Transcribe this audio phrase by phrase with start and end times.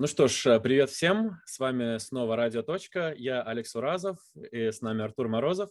[0.00, 1.40] Ну что ж, э, привет всем.
[1.44, 3.12] С вами снова Радио Точка.
[3.16, 4.18] Я Алекс Уразов
[4.52, 5.70] и с нами Артур Морозов.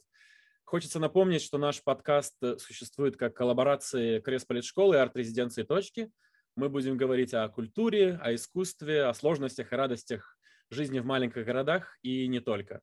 [0.65, 6.11] Хочется напомнить, что наш подкаст э, существует как коллаборации Кресполитшколы и арт-резиденции «Точки».
[6.57, 10.37] Мы будем говорить о культуре, о искусстве, о сложностях и радостях
[10.69, 12.81] жизни в маленьких городах и не только.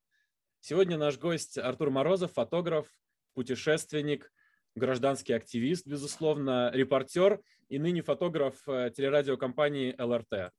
[0.60, 2.88] Сегодня наш гость Артур Морозов, фотограф,
[3.34, 4.32] путешественник,
[4.74, 10.54] гражданский активист, безусловно, репортер и ныне фотограф э, телерадиокомпании ЛРТ.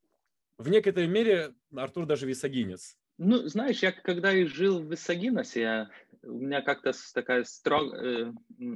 [0.58, 2.98] В некоторой мере Артур даже висагинец.
[3.18, 5.90] Ну, знаешь, я когда и жил в Висагиносе, я,
[6.24, 8.32] у меня как-то такая строг, э,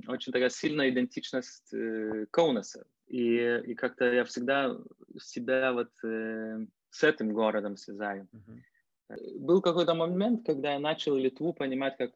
[0.07, 2.85] очень такая сильная идентичность э, Коунаса.
[3.07, 4.77] И, и как-то я всегда
[5.19, 8.29] себя вот э, с этим городом связаю.
[8.31, 9.39] Uh-huh.
[9.39, 12.11] Был какой-то момент, когда я начал Литву понимать как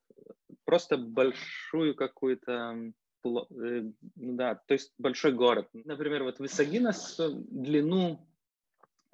[0.65, 2.89] просто большую какую-то э,
[3.23, 5.67] ну да, то есть большой город.
[5.73, 8.25] Например, вот Висагинос длину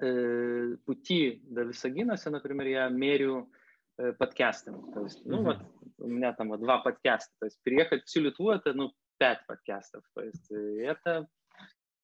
[0.00, 3.50] э, пути до Висагинаса, например, я мерю
[3.98, 4.92] э, подкастами.
[4.92, 5.44] То есть, ну mm-hmm.
[5.44, 5.58] вот
[5.98, 7.32] у меня там вот два подкаста.
[7.40, 10.02] То есть переехать всю Литву это ну пять подкастов.
[10.14, 11.28] То есть э, это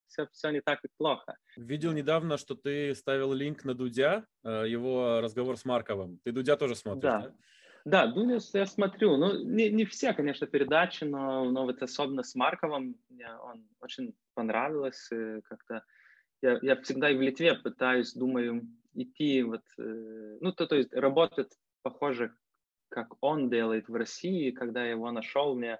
[0.06, 1.36] все, все не так и плохо.
[1.56, 6.20] Видел недавно, что ты ставил линк на Дудя, э, его разговор с Марковым.
[6.24, 7.32] Ты Дудя тоже смотришь, да?
[7.84, 9.16] Да, да Дудя я смотрю.
[9.16, 14.14] Ну, не, не все, конечно, передачи, но, но вот особенно с Марковым мне он очень
[14.34, 15.08] понравилось
[15.44, 15.82] как-то
[16.42, 20.92] я, я всегда и в Литве пытаюсь, думаю, идти вот, э, ну, то, то есть
[20.92, 22.34] работать похоже,
[22.88, 24.50] как он делает в России.
[24.50, 25.78] Когда я его нашел, мне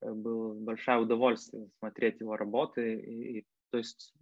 [0.00, 2.94] э, было большое удовольствие смотреть его работы.
[2.94, 4.14] И, и, то есть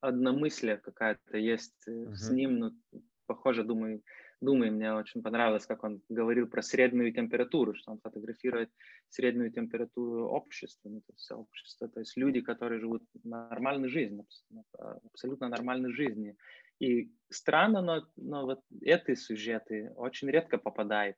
[0.00, 2.14] одномыслие какая-то есть uh-huh.
[2.14, 2.70] с ним, ну,
[3.26, 4.02] похоже, думаю,
[4.40, 8.70] думаю, мне очень понравилось, как он говорил про среднюю температуру, что он фотографирует
[9.08, 14.26] среднюю температуру общества, ну, то есть общество, то есть люди, которые живут нормальной жизнью,
[14.78, 16.36] абсолютно нормальной жизнью.
[16.80, 21.16] И странно, но, но вот эти сюжеты очень редко попадают.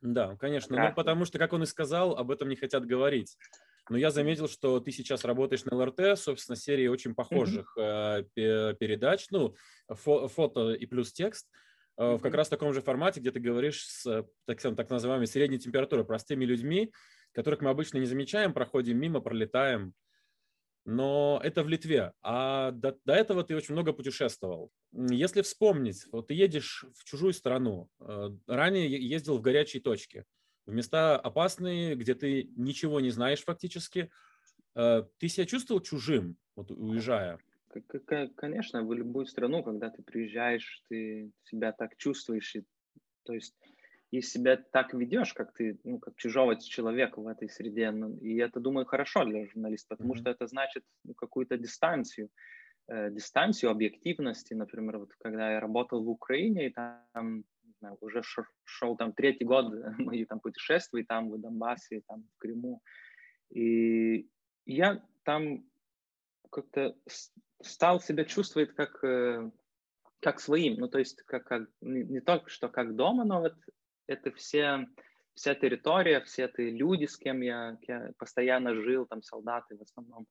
[0.00, 3.36] Да, конечно, ну, потому что, как он и сказал, об этом не хотят говорить.
[3.88, 8.76] Но я заметил, что ты сейчас работаешь на ЛРТ, собственно, серии очень похожих mm-hmm.
[8.76, 9.54] передач, ну,
[9.90, 11.48] фо- фото и плюс текст.
[11.98, 15.58] Э, в как раз таком же формате, где ты говоришь с так, так называемой средней
[15.58, 16.92] температурой, простыми людьми,
[17.32, 19.94] которых мы обычно не замечаем, проходим мимо, пролетаем.
[20.84, 22.12] Но это в Литве.
[22.22, 24.70] А до, до этого ты очень много путешествовал.
[24.92, 30.24] Если вспомнить, вот ты едешь в чужую страну, э, ранее ездил в горячие точки,
[30.64, 34.10] в места опасные, где ты ничего не знаешь фактически.
[34.76, 37.40] Э, ты себя чувствовал чужим, вот уезжая?
[38.36, 42.64] Конечно, в любую страну, когда ты приезжаешь, ты себя так чувствуешь, и,
[43.24, 43.54] то есть
[44.10, 47.90] и себя так ведешь, как ты, ну, как чужого человека в этой среде.
[47.90, 50.18] Ну, и это, думаю, хорошо для журналиста, потому mm-hmm.
[50.18, 52.30] что это значит ну, какую-то дистанцию,
[52.88, 54.54] э, дистанцию объективности.
[54.54, 57.44] Например, вот когда я работал в Украине, и там
[57.80, 58.22] знаю, уже
[58.64, 62.80] шел там третий год мои там путешествия, там в Донбассе, там в Крыму,
[63.50, 64.28] и
[64.66, 65.64] я там
[66.50, 66.96] как-то
[67.62, 69.50] стал себя чувствовать как, э,
[70.20, 73.54] как своим, ну то есть как, как не, не только что как дома, но вот
[74.06, 74.86] это все,
[75.34, 80.26] вся территория, все эти люди, с кем я, я постоянно жил, там солдаты в основном,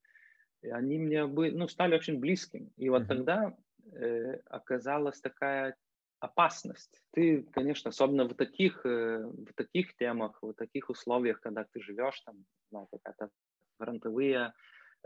[0.72, 2.72] они мне были, ну, стали очень близкими.
[2.78, 3.08] И вот mm-hmm.
[3.08, 3.58] тогда
[3.94, 5.76] э, оказалась такая
[6.20, 7.02] опасность.
[7.12, 12.20] Ты, конечно, особенно в таких, э, в таких темах, в таких условиях, когда ты живешь,
[12.22, 12.36] там,
[12.72, 13.30] знаю, какая-то
[13.78, 14.54] фронтовые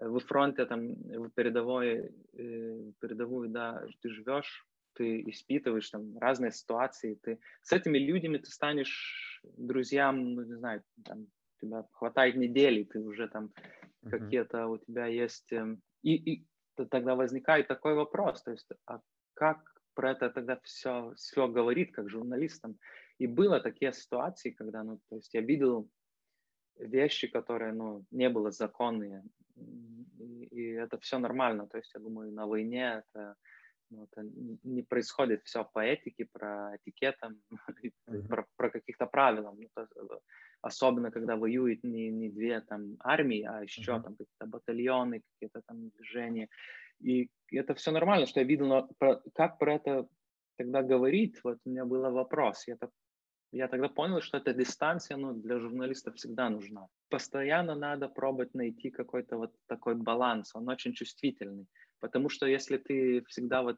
[0.02, 7.20] в фронте, там, в передовой, в передовую, да, ты живешь, ты испытываешь там разные ситуации,
[7.22, 11.28] ты с этими людьми ты станешь друзьям, ну, не знаю, там,
[11.62, 13.52] тебя хватает недели, ты уже там
[14.04, 14.10] uh-huh.
[14.10, 15.52] какие-то у тебя есть...
[16.02, 16.48] И, и
[16.90, 19.02] тогда возникает такой вопрос, то есть, а
[19.34, 19.58] как
[19.94, 22.78] про это тогда все, все говорит, как журналистам?
[23.18, 25.90] И было такие ситуации, когда, ну, то есть я видел
[26.80, 29.24] вещи, которые, ну, не было законные,
[29.56, 31.68] и, и это все нормально.
[31.68, 33.36] То есть, я думаю, на войне это,
[33.92, 34.24] ну, это
[34.64, 37.42] не происходит все по этике, про этикетам,
[38.10, 38.28] mm-hmm.
[38.28, 39.60] про, про каких-то правилам.
[39.60, 39.88] Ну, то,
[40.62, 44.04] особенно, когда воюют не, не две там армии, а еще mm-hmm.
[44.04, 46.48] там какие-то батальоны, какие-то там движения.
[47.00, 50.08] И это все нормально, что я видел, но про, как про это
[50.58, 52.68] тогда говорить, вот у меня был вопрос.
[52.68, 52.90] Я так
[53.52, 56.88] я тогда понял, что эта дистанция ну, для журналиста всегда нужна.
[57.10, 61.68] Постоянно надо пробовать найти какой-то вот такой баланс, он очень чувствительный.
[62.00, 63.78] Потому что если ты всегда вот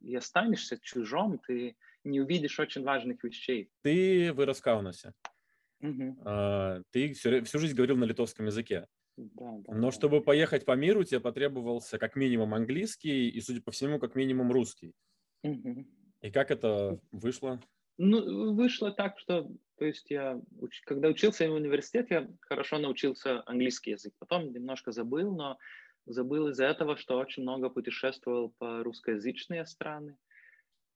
[0.00, 3.70] и останешься чужом, ты не увидишь очень важных вещей.
[3.82, 5.12] Ты вырос в Каунасе.
[5.80, 6.22] Угу.
[6.24, 8.86] А, ты всю, всю жизнь говорил на литовском языке.
[9.16, 9.92] Да, да, Но да.
[9.92, 14.52] чтобы поехать по миру, тебе потребовался как минимум английский и, судя по всему, как минимум
[14.52, 14.94] русский.
[15.42, 15.86] Угу.
[16.22, 17.60] И как это вышло?
[17.98, 20.40] Ну, вышло так, что, то есть я,
[20.84, 24.14] когда учился в университете, я хорошо научился английский язык.
[24.20, 25.58] Потом немножко забыл, но
[26.06, 30.16] забыл из-за этого, что очень много путешествовал по русскоязычные страны.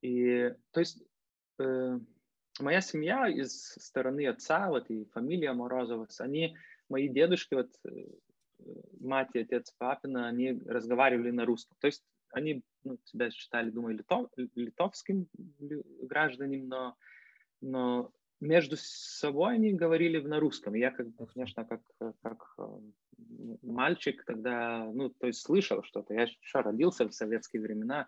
[0.01, 1.03] И, то есть,
[1.59, 1.99] э,
[2.61, 6.55] моя семья из стороны отца, вот и фамилия Морозова, они,
[6.87, 8.05] мои дедушки, вот э,
[9.01, 11.75] мать и отец папина, они разговаривали на русском.
[11.81, 12.03] То есть
[12.33, 15.27] они ну, себя считали, думаю, литов, литовским
[16.01, 16.95] гражданин, но,
[17.61, 20.73] но между собой они говорили на русском.
[20.73, 21.81] Я, как, конечно, как,
[22.21, 22.63] как э,
[23.61, 26.13] мальчик тогда, ну, то есть слышал что-то.
[26.13, 28.07] Я еще родился в советские времена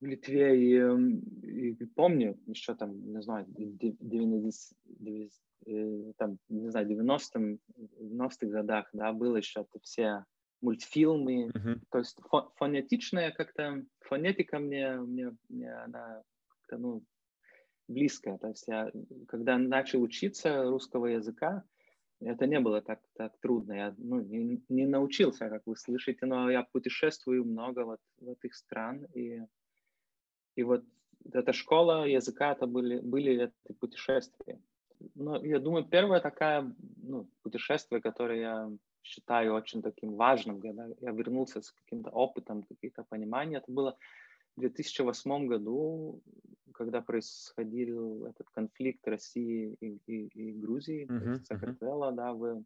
[0.00, 4.74] в Литве и, эм, и помню еще там, не знаю, 90, 90,
[5.66, 7.58] э, там, не знаю, 90
[8.00, 10.24] 90-х годах, да, было еще все
[10.60, 11.80] мультфильмы, uh-huh.
[11.90, 12.18] то есть
[12.56, 17.04] фонетичная как-то, фонетика мне, мне, мне она как-то, ну,
[17.88, 18.90] близкая, то есть я,
[19.28, 21.64] когда начал учиться русского языка,
[22.20, 26.50] это не было так, так трудно, я ну, не, не научился, как вы слышите, но
[26.50, 29.40] я путешествую много вот в этих стран, и,
[30.54, 30.84] и вот
[31.32, 34.60] эта школа языка, это были, были эти путешествия.
[35.14, 38.70] Но я думаю, первое такое ну, путешествие, которое я
[39.02, 43.60] считаю очень таким важным, когда я вернулся с каким-то опытом, каким-то пониманием.
[43.62, 43.96] Это было
[44.56, 46.22] в 2008 году,
[46.74, 52.14] когда происходил этот конфликт России и, и, и Грузии, uh-huh, Сакартвела, uh-huh.
[52.14, 52.64] да, в...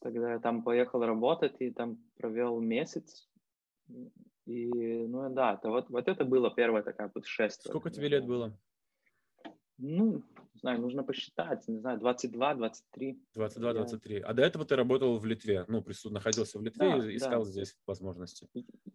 [0.00, 3.28] тогда я там поехал работать и там провел месяц.
[4.46, 7.70] И, ну да, это вот, вот это было первое такое путешествие.
[7.70, 8.56] Сколько тебе лет было?
[9.78, 10.22] Ну,
[10.54, 13.18] не знаю, нужно посчитать, не знаю, 22, 23.
[13.34, 14.16] 22, 23.
[14.16, 14.26] Я...
[14.26, 17.44] А до этого ты работал в Литве, ну, присутственно находился в Литве да, и искал
[17.44, 17.50] да.
[17.50, 18.48] здесь возможности.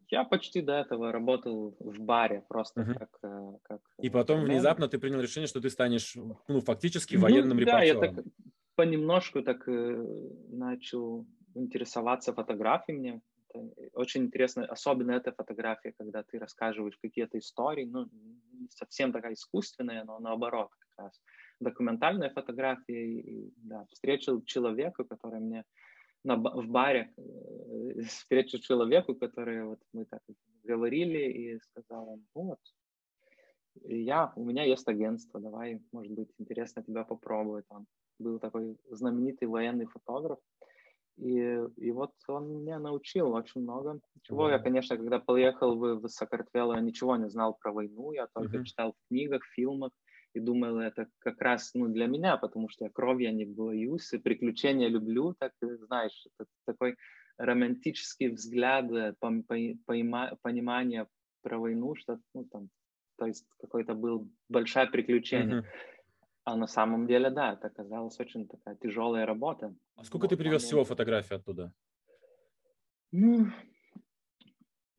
[0.10, 2.94] Я почти до этого работал в баре, просто uh-huh.
[2.98, 3.82] как, э, как...
[4.00, 4.50] И потом мен.
[4.50, 6.16] внезапно ты принял решение, что ты станешь,
[6.48, 8.02] ну, фактически военным ну, репортером.
[8.02, 8.26] Да, я так
[8.76, 10.06] понемножку так э,
[10.50, 11.26] начал
[11.56, 13.22] интересоваться фотографией мне
[13.94, 18.08] очень интересно, особенно эта фотография, когда ты рассказываешь какие-то истории, ну,
[18.52, 21.22] не совсем такая искусственная, но наоборот, как раз
[21.60, 23.22] документальная фотография.
[23.22, 25.64] И, да, встретил человека, который мне
[26.24, 30.22] на, в баре, э, встретил человеку, который вот мы так
[30.64, 32.60] говорили, и сказал он, вот,
[33.84, 37.66] я, у меня есть агентство, давай, может быть, интересно тебя попробовать.
[37.70, 37.86] Он
[38.20, 40.40] был такой знаменитый военный фотограф,
[41.18, 44.00] и, и вот он меня научил очень много.
[44.24, 44.52] Чего mm-hmm.
[44.52, 48.58] я, конечно, когда поехал в, в Сакартвело, я ничего не знал про войну, я только
[48.58, 48.64] mm-hmm.
[48.64, 49.92] читал в книгах, фильмах
[50.36, 54.18] и думал, это как раз ну, для меня, потому что я кровью не боюсь, и
[54.18, 56.98] приключения люблю, так знаешь, это такой
[57.38, 61.08] романтический взгляд, э, пойма, понимание
[61.42, 62.70] про войну, что ну, там,
[63.18, 65.60] то есть какое-то было большое приключение.
[65.60, 65.66] Mm-hmm.
[66.44, 69.76] А на самом деле, да, это оказалась очень такая тяжелая работа.
[69.96, 71.74] А сколько вот, ты привез всего фотографий оттуда?
[73.12, 73.48] Ну,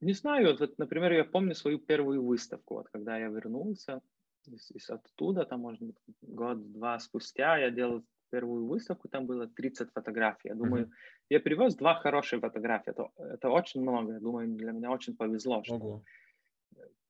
[0.01, 0.57] не знаю.
[0.59, 4.01] Вот, например, я помню свою первую выставку, вот когда я вернулся
[4.47, 10.49] из, оттуда, там, может быть, год-два спустя я делал первую выставку, там было 30 фотографий.
[10.49, 10.93] Я думаю, uh-huh.
[11.31, 12.91] я привез два хорошие фотографии.
[12.91, 14.15] Это, это очень много.
[14.15, 16.03] Я думаю, для меня очень повезло, что Ого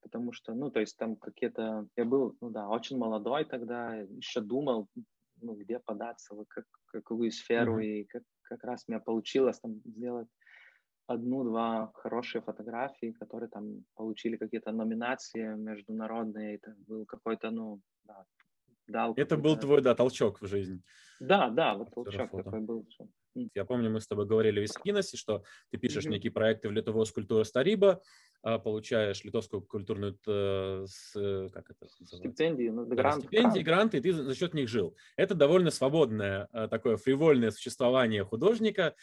[0.07, 1.89] потому что, ну, то есть там какие-то...
[1.97, 4.89] Я был, ну да, очень молодой тогда, еще думал,
[5.43, 7.87] ну, где податься, в как, какую сферу, mm-hmm.
[7.87, 10.29] и как, как раз у меня получилось там сделать
[11.07, 18.25] одну-два хорошие фотографии, которые там получили какие-то номинации международные, это был какой-то, ну, да,
[18.89, 19.15] дал.
[19.17, 20.83] Это был твой, да, толчок в жизнь.
[21.21, 22.45] Да, да, вот толчок фото.
[22.45, 22.87] такой был.
[23.55, 26.11] Я помню, мы с тобой говорили в Искиносе, что ты пишешь mm-hmm.
[26.11, 28.01] некие проекты в Литовос культура Стариба,
[28.43, 30.87] а, получаешь литовскую культурную э,
[31.53, 34.97] как это стипендии, ну, грант, стипендии, гранты, и ты за счет них жил.
[35.17, 38.95] Это довольно свободное а, такое фривольное существование художника,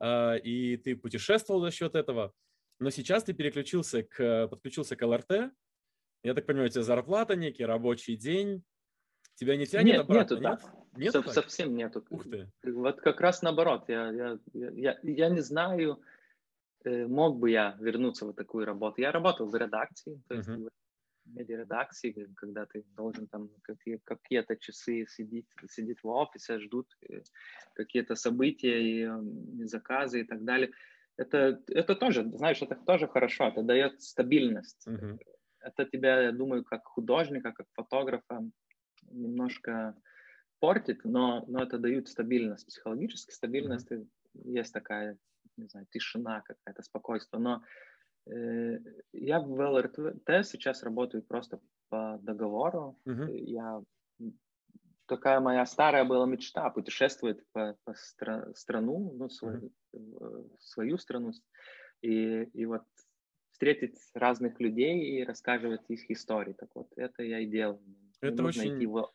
[0.00, 2.32] и ты путешествовал за счет этого.
[2.80, 5.52] Но сейчас ты переключился к, подключился к ЛРТ.
[6.22, 8.62] Я так понимаю, у тебя зарплата, некий рабочий день.
[9.34, 10.60] Тебя не тянет нет, обратно, нету, нет?
[10.96, 12.04] нет Со- совсем нету.
[12.10, 12.50] Ух ты.
[12.64, 13.84] Вот как раз наоборот.
[13.88, 16.00] Я, я, я, я не знаю,
[16.84, 19.00] э, мог бы я вернуться в такую работу.
[19.00, 20.68] Я работал в редакции, то есть uh-huh.
[21.34, 27.22] Медиаредакции, когда ты должен там какие, какие-то часы сидеть, сидеть в офисе, ждут э,
[27.74, 30.70] какие-то события и заказы и так далее.
[31.16, 34.86] Это, это тоже, знаешь, это тоже хорошо, это дает стабильность.
[34.86, 35.18] Uh-huh.
[35.60, 38.40] Это тебя, я думаю, как художника, как фотографа
[39.10, 39.94] немножко
[40.60, 44.08] портит, но, но это дают стабильность, психологически стабильность, mm-hmm.
[44.44, 45.16] есть такая,
[45.56, 47.62] не знаю, тишина какая-то, спокойствие, но
[49.12, 52.98] я в ЛРТ сейчас работаю просто по договору.
[53.06, 53.30] Uh-huh.
[53.30, 53.82] Я
[55.06, 60.56] такая моя старая была мечта путешествовать по, по стра- страну, ну, свою, uh-huh.
[60.60, 61.32] свою страну,
[62.02, 62.82] и, и вот
[63.50, 66.52] встретить разных людей и рассказывать их истории.
[66.52, 67.80] Так вот, это я и делаю.
[68.20, 69.10] Это Мне очень, в,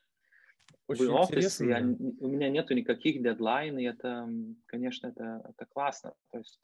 [0.87, 4.27] очень в офис, я, у меня нету никаких дедлайн, и это,
[4.65, 6.13] конечно, это, это классно.
[6.31, 6.59] То есть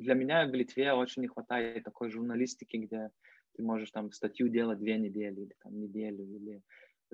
[0.00, 3.10] для меня в Литве очень не хватает такой журналистики, где
[3.54, 6.62] ты можешь там статью делать две недели или там неделю, или,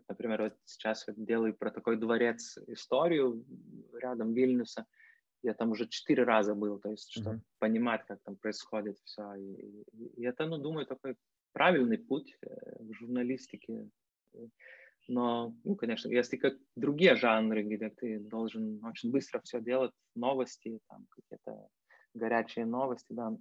[0.09, 3.45] например, вот сейчас вот делаю про такой дворец историю
[4.01, 4.87] рядом Вильнюса,
[5.43, 7.43] я там уже четыре раза был, то есть, чтобы mm-hmm.
[7.59, 9.35] понимать, как там происходит все.
[9.35, 11.17] И, и, и это, ну, думаю, такой
[11.53, 12.49] правильный путь э,
[12.81, 13.89] в журналистике.
[15.09, 20.81] Но, ну, конечно, если как другие жанры, где ты должен очень быстро все делать, новости,
[20.89, 21.69] там какие-то
[22.17, 23.37] горячие новости, да,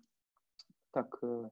[0.91, 1.49] так, э,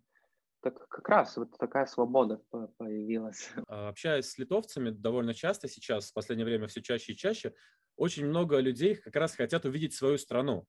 [0.62, 2.42] так как раз вот такая свобода
[2.78, 3.50] появилась.
[3.68, 7.54] А, общаясь с литовцами довольно часто сейчас, в последнее время все чаще и чаще,
[7.96, 10.66] очень много людей как раз хотят увидеть свою страну.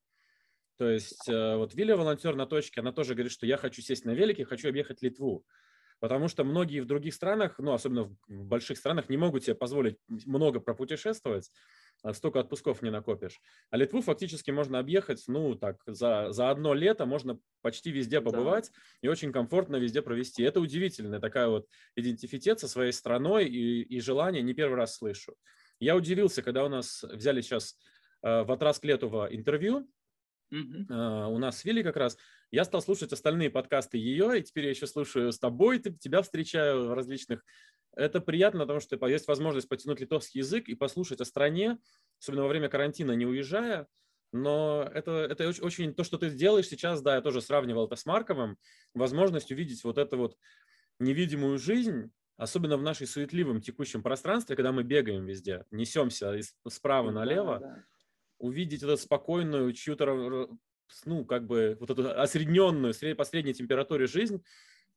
[0.77, 4.05] То есть э, вот Виля, волонтер на точке, она тоже говорит, что я хочу сесть
[4.05, 5.45] на велике, хочу объехать Литву.
[5.99, 9.97] Потому что многие в других странах, ну, особенно в больших странах, не могут себе позволить
[10.07, 11.49] много пропутешествовать,
[12.13, 13.41] столько отпусков не накопишь.
[13.69, 18.71] А Литву фактически можно объехать, ну, так, за, за одно лето можно почти везде побывать
[18.73, 18.79] да.
[19.01, 20.43] и очень комфортно везде провести.
[20.43, 25.35] Это удивительная такая вот идентифитет со своей страной и, и желание, не первый раз слышу.
[25.79, 27.77] Я удивился, когда у нас взяли сейчас
[28.23, 29.87] э, в Атрас Клетова интервью,
[30.53, 30.87] Mm-hmm.
[30.87, 32.17] Uh, у нас с Вилли как раз.
[32.51, 36.87] Я стал слушать остальные подкасты ее, и теперь я еще слушаю с тобой, тебя встречаю
[36.87, 37.43] в различных.
[37.95, 41.79] Это приятно, потому что есть возможность потянуть литовский язык и послушать о стране,
[42.19, 43.87] особенно во время карантина, не уезжая.
[44.31, 47.95] Но это, это очень, очень то, что ты делаешь сейчас, да, я тоже сравнивал это
[47.95, 48.57] с Марковым,
[48.93, 50.37] возможность увидеть вот эту вот
[50.99, 56.37] невидимую жизнь, особенно в нашей суетливом текущем пространстве, когда мы бегаем везде, несемся
[56.67, 57.85] справа налево, да, да.
[58.39, 60.49] увидеть эту спокойную, чью-то,
[61.05, 64.43] ну, как бы, вот эту осредненную, по средней температуре жизнь,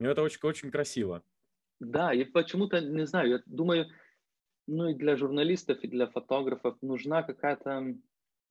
[0.00, 1.22] и это очень-очень красиво.
[1.80, 3.86] Да, и почему-то, не знаю, я думаю,
[4.66, 7.94] ну и для журналистов, и для фотографов нужна какая-то,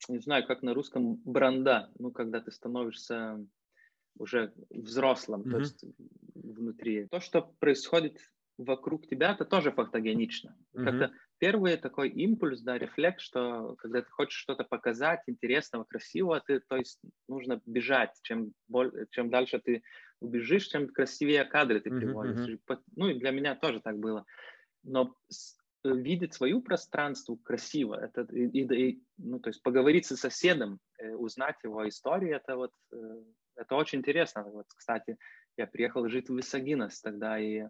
[0.09, 3.45] не знаю, как на русском, бранда, ну, когда ты становишься
[4.17, 5.51] уже взрослым, mm-hmm.
[5.51, 5.85] то есть
[6.33, 7.07] внутри.
[7.07, 8.17] То, что происходит
[8.57, 10.57] вокруг тебя, это тоже фотогенично.
[10.75, 10.83] Mm-hmm.
[10.83, 16.59] Как-то первый такой импульс, да, рефлекс, что когда ты хочешь что-то показать интересного, красивого, ты,
[16.59, 18.11] то есть нужно бежать.
[18.23, 19.83] Чем, боль, чем дальше ты
[20.19, 22.57] убежишь, чем красивее кадры ты приводишь.
[22.67, 22.79] Mm-hmm.
[22.95, 24.25] Ну и для меня тоже так было.
[24.83, 25.15] Но
[25.83, 31.13] э, видеть свою пространство красиво, это и, и, ну, то есть поговорить с соседом, э,
[31.13, 32.97] узнать его историю, это вот э,
[33.57, 34.43] это очень интересно.
[34.43, 35.17] Вот, кстати,
[35.57, 37.65] я приехал жить в Висагинос тогда, и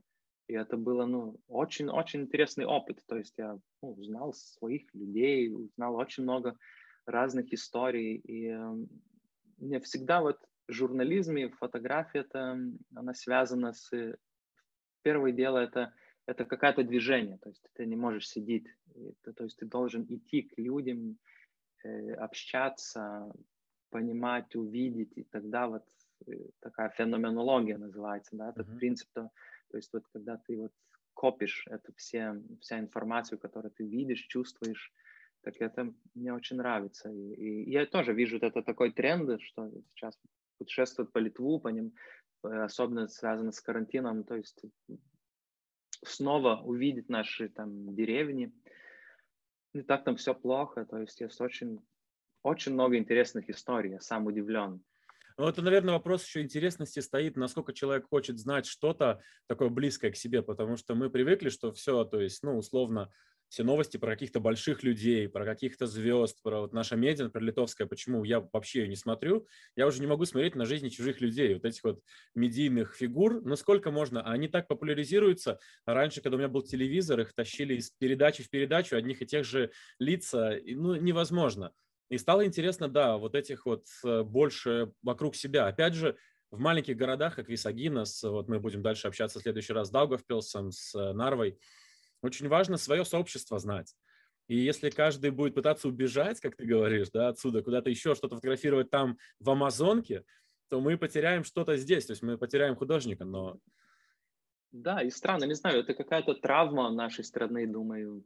[0.48, 3.04] и это было, ну, очень-очень интересный опыт.
[3.06, 6.58] То есть я ну, узнал своих людей, узнал очень много
[7.06, 8.16] разных историй.
[8.16, 8.75] И э,
[9.58, 10.39] мне всегда вот
[10.70, 12.58] журнализм и фотография, это,
[12.96, 13.92] она связана с...
[15.04, 15.94] Первое дело это,
[16.25, 17.38] это какое-то движение.
[17.39, 18.68] То есть ты не можешь сидеть.
[18.96, 21.18] Это, то есть ты должен идти к людям,
[21.84, 23.30] э, общаться,
[23.89, 25.12] понимать, увидеть.
[25.18, 25.84] И тогда вот
[26.25, 28.77] э, такая феноменология называется, да, этот mm-hmm.
[28.77, 29.10] принцип,
[29.71, 30.71] то, есть вот когда ты вот
[31.13, 34.93] копишь эту все, вся информацию, которую ты видишь, чувствуешь,
[35.41, 37.09] так это мне очень нравится.
[37.09, 40.19] И, и я тоже вижу это такой тренд, что сейчас
[40.57, 41.93] путешествуют по Литву, по ним,
[42.43, 44.62] э, особенно связано с карантином, то есть
[46.03, 48.53] снова увидеть наши там деревни.
[49.74, 51.79] Не так там все плохо, то есть есть очень,
[52.43, 54.83] очень много интересных историй, я сам удивлен.
[55.38, 60.15] Ну, это, наверное, вопрос еще интересности стоит, насколько человек хочет знать что-то такое близкое к
[60.15, 63.12] себе, потому что мы привыкли, что все, то есть, ну, условно,
[63.48, 67.86] все новости про каких-то больших людей, про каких-то звезд, про вот наша медиа, про литовская,
[67.88, 71.53] почему я вообще ее не смотрю, я уже не могу смотреть на жизни чужих людей,
[71.53, 72.01] вот этих вот
[72.34, 75.60] медийных фигур, насколько можно, а они так популяризируются.
[75.86, 79.46] Раньше, когда у меня был телевизор, их тащили из передачи в передачу одних и тех
[79.46, 81.74] же лица, ну, невозможно.
[82.10, 85.68] И стало интересно, да, вот этих вот э, больше вокруг себя.
[85.68, 86.18] Опять же,
[86.52, 90.72] в маленьких городах, как Висагинос, вот мы будем дальше общаться в следующий раз с Даугавпилсом,
[90.72, 91.60] с э, Нарвой,
[92.22, 93.94] очень важно свое сообщество знать.
[94.48, 98.90] И если каждый будет пытаться убежать, как ты говоришь, да, отсюда, куда-то еще что-то фотографировать
[98.90, 100.24] там в Амазонке,
[100.70, 103.60] то мы потеряем что-то здесь, то есть мы потеряем художника, но...
[104.72, 108.24] Да, и странно, не знаю, это какая-то травма нашей страны, думаю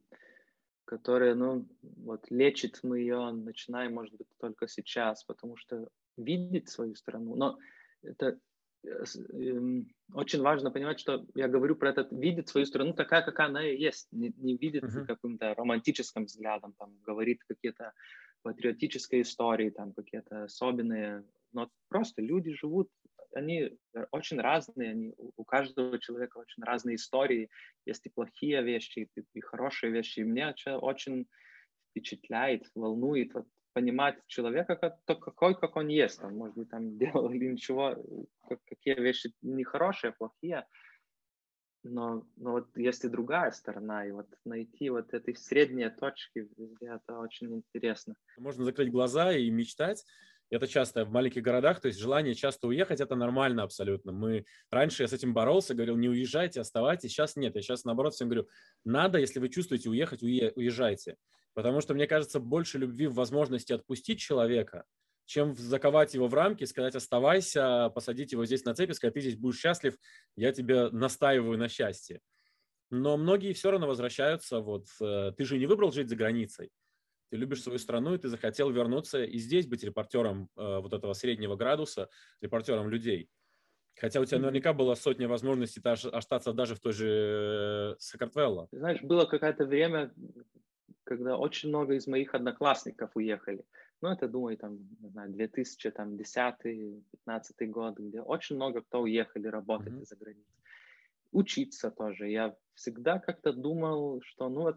[0.92, 1.66] которая, ну,
[2.04, 7.58] вот лечит мы ее начинаем, может быть, только сейчас, потому что видеть свою страну, но
[8.04, 8.38] это
[8.84, 13.66] эм, очень важно понимать, что я говорю про это, видит свою страну такая, какая она
[13.66, 15.06] и есть, не, не видит uh-huh.
[15.06, 17.94] каким-то романтическим взглядом, там, говорит какие-то
[18.42, 22.90] патриотические истории, там, какие-то особенные, но просто люди живут,
[23.34, 23.78] они
[24.12, 27.50] очень разные, они, у каждого человека очень разные истории,
[27.86, 31.28] есть и плохие вещи, и, и хорошие вещи, и меня очень
[31.92, 36.22] впечатляет, волнует вот, понимать человека как, какой, как он есть.
[36.24, 37.96] Он, может быть, там делал или ничего,
[38.48, 40.66] как, какие вещи нехорошие, плохие.
[41.84, 46.48] Но, но вот есть и другая сторона, и вот найти вот эти средние точки
[46.80, 48.14] это очень интересно.
[48.38, 50.06] Можно закрыть глаза и мечтать.
[50.52, 54.12] Это часто в маленьких городах, то есть желание часто уехать, это нормально абсолютно.
[54.12, 57.12] Мы раньше я с этим боролся, говорил, не уезжайте, оставайтесь.
[57.12, 58.50] Сейчас нет, я сейчас наоборот всем говорю,
[58.84, 61.16] надо, если вы чувствуете уехать, уезжайте.
[61.54, 64.84] Потому что, мне кажется, больше любви в возможности отпустить человека,
[65.26, 69.38] чем заковать его в рамки, сказать оставайся, посадить его здесь на цепи, сказать ты здесь
[69.38, 69.96] будешь счастлив,
[70.36, 72.20] я тебя настаиваю на счастье.
[72.90, 76.72] Но многие все равно возвращаются, вот э, ты же не выбрал жить за границей,
[77.32, 81.14] ты любишь свою страну, и ты захотел вернуться и здесь быть репортером э, вот этого
[81.14, 82.10] среднего градуса,
[82.42, 83.30] репортером людей.
[83.98, 88.68] Хотя у тебя наверняка была сотня возможностей остаться даже в той же э, Сакартвелло.
[88.74, 90.14] Знаешь, было какое-то время,
[91.06, 93.64] когда очень много из моих одноклассников уехали.
[94.02, 97.02] Ну, это, думаю, там, не знаю, 2010-2015
[97.68, 100.06] год, где очень много кто уехали работать mm-hmm.
[100.06, 100.56] за границей.
[101.32, 102.30] Учиться тоже.
[102.30, 104.76] Я всегда как-то думал, что, ну, вот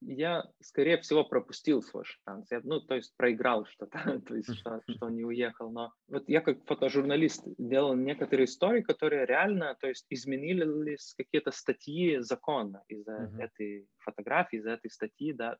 [0.00, 2.50] я, скорее всего, пропустил свой шанс.
[2.50, 5.70] Я, ну, то есть проиграл что-то, то есть что, что не уехал.
[5.70, 12.18] Но вот я как фотожурналист делал некоторые истории, которые реально, то есть изменились какие-то статьи
[12.20, 13.42] закона из-за uh-huh.
[13.42, 15.58] этой фотографии, из-за этой статьи, да,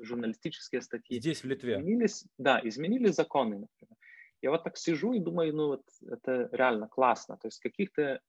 [0.00, 1.20] журналистические статьи.
[1.20, 1.74] Здесь, в Литве?
[1.74, 3.96] Изменились, да, изменились законы, например.
[4.42, 7.38] Я вот так сижу и думаю, ну вот это реально классно.
[7.38, 8.20] То есть каких-то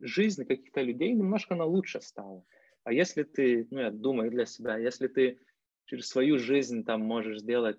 [0.00, 2.44] жизнь каких-то людей немножко на лучше стало.
[2.84, 5.38] А если ты, ну, я думаю для себя, если ты
[5.86, 7.78] через свою жизнь там можешь сделать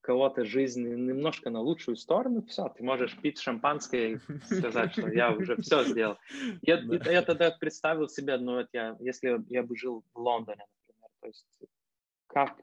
[0.00, 5.32] кого-то жизнь немножко на лучшую сторону, все, ты можешь пить шампанское и сказать, что я
[5.32, 6.18] уже все сделал.
[6.62, 7.10] Я, да.
[7.10, 11.26] я тогда представил себе, ну, вот я, если я бы жил в Лондоне, например, то
[11.26, 11.46] есть
[12.26, 12.60] как,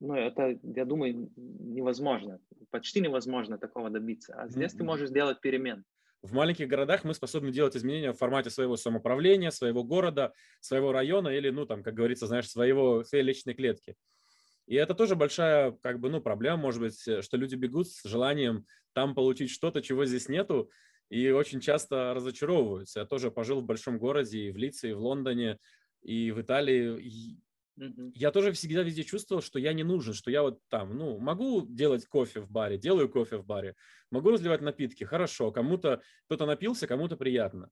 [0.00, 2.38] ну, это, я думаю, невозможно,
[2.70, 4.34] почти невозможно такого добиться.
[4.34, 4.78] А здесь mm-hmm.
[4.78, 5.84] ты можешь сделать перемен.
[6.24, 11.28] В маленьких городах мы способны делать изменения в формате своего самоуправления, своего города, своего района
[11.28, 13.94] или, ну, там, как говорится, знаешь, своего, своей личной клетки.
[14.66, 18.66] И это тоже большая, как бы, ну, проблема, может быть, что люди бегут с желанием
[18.94, 20.70] там получить что-то, чего здесь нету,
[21.10, 23.00] и очень часто разочаровываются.
[23.00, 25.58] Я тоже пожил в большом городе, и в Лице, и в Лондоне,
[26.00, 27.36] и в Италии.
[27.76, 31.66] Я тоже всегда везде чувствовал, что я не нужен, что я вот там, ну, могу
[31.66, 33.74] делать кофе в баре, делаю кофе в баре,
[34.10, 37.70] могу разливать напитки, хорошо, кому-то, кто-то напился, кому-то приятно.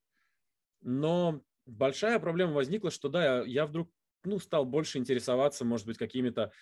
[0.80, 3.90] Но большая проблема возникла, что да, я, я вдруг,
[4.24, 6.52] ну, стал больше интересоваться, может быть, какими-то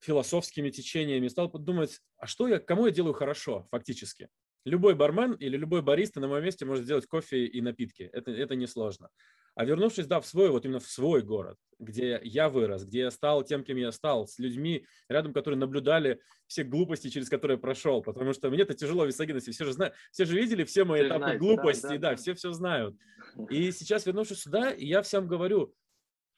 [0.00, 4.28] философскими течениями, стал подумать, а что я, кому я делаю хорошо, фактически.
[4.64, 8.08] Любой бармен или любой бариста на моем месте может сделать кофе и напитки.
[8.12, 9.10] Это, это несложно.
[9.54, 13.10] А вернувшись, да, в свой, вот именно в свой город, где я вырос, где я
[13.10, 18.02] стал тем, кем я стал, с людьми рядом, которые наблюдали все глупости, через которые прошел,
[18.02, 21.00] потому что мне это тяжело в Висагиносе, все же знают, все же видели все мои
[21.00, 22.96] все этапы знаете, глупости, да, да, да, все все знают.
[23.50, 25.74] И сейчас, вернувшись сюда, я всем говорю,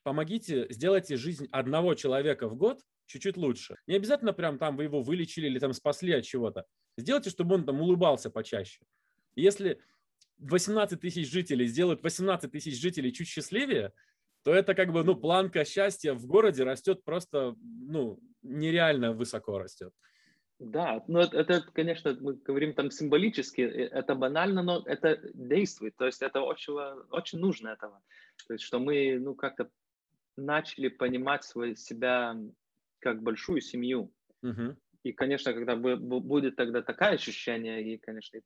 [0.03, 3.77] помогите, сделайте жизнь одного человека в год чуть-чуть лучше.
[3.87, 6.65] Не обязательно прям там вы его вылечили или там спасли от чего-то.
[6.97, 8.81] Сделайте, чтобы он там улыбался почаще.
[9.37, 9.81] Если
[10.39, 13.93] 18 тысяч жителей сделают 18 тысяч жителей чуть счастливее,
[14.43, 19.93] то это как бы, ну, планка счастья в городе растет просто, ну, нереально высоко растет.
[20.59, 25.97] Да, ну это, это, конечно, мы говорим там символически, э, это банально, но это действует,
[25.97, 26.75] то есть это очень,
[27.11, 28.01] очень нужно этого.
[28.47, 29.69] То есть что мы, ну, как-то
[30.37, 32.37] начали понимать свой, себя
[33.01, 34.13] как большую семью.
[34.43, 34.77] Угу.
[35.05, 38.41] И, конечно, когда будет тогда такое ощущение, и, конечно,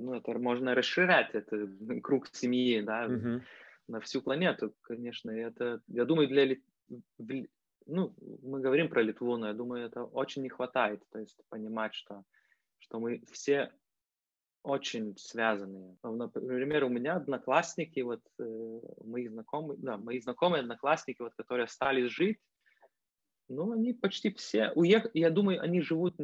[0.00, 1.68] ну, это можно расширять, это
[2.02, 3.42] круг семьи, да, uh-huh.
[3.88, 6.56] на всю планету, конечно, это, я думаю, для,
[7.86, 11.94] ну, мы говорим про Литву, но я думаю, это очень не хватает, то есть понимать,
[11.94, 12.24] что,
[12.78, 13.70] что мы все
[14.62, 15.96] очень связанные.
[16.02, 21.64] Ну, например, у меня одноклассники, вот э, мои знакомые, да, мои знакомые одноклассники, вот, которые
[21.64, 22.38] остались жить,
[23.48, 26.16] ну, они почти все уехали, я думаю, они живут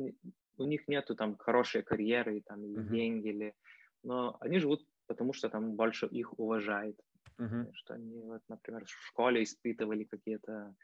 [0.59, 2.90] у них нету там хорошей карьеры, там, или uh-huh.
[2.90, 3.55] деньги, или...
[4.03, 6.97] но они живут, потому что там больше их уважает.
[7.38, 7.71] Uh-huh.
[7.75, 10.75] Что они, вот, например, в школе испытывали какие-то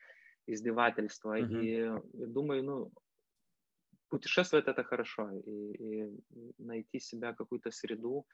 [0.46, 1.38] издевательства.
[1.38, 1.62] Uh-huh.
[1.62, 1.70] И
[2.18, 2.92] я думаю, ну,
[4.08, 6.20] путешествовать это хорошо, и, и
[6.58, 8.26] найти себя какую-то среду,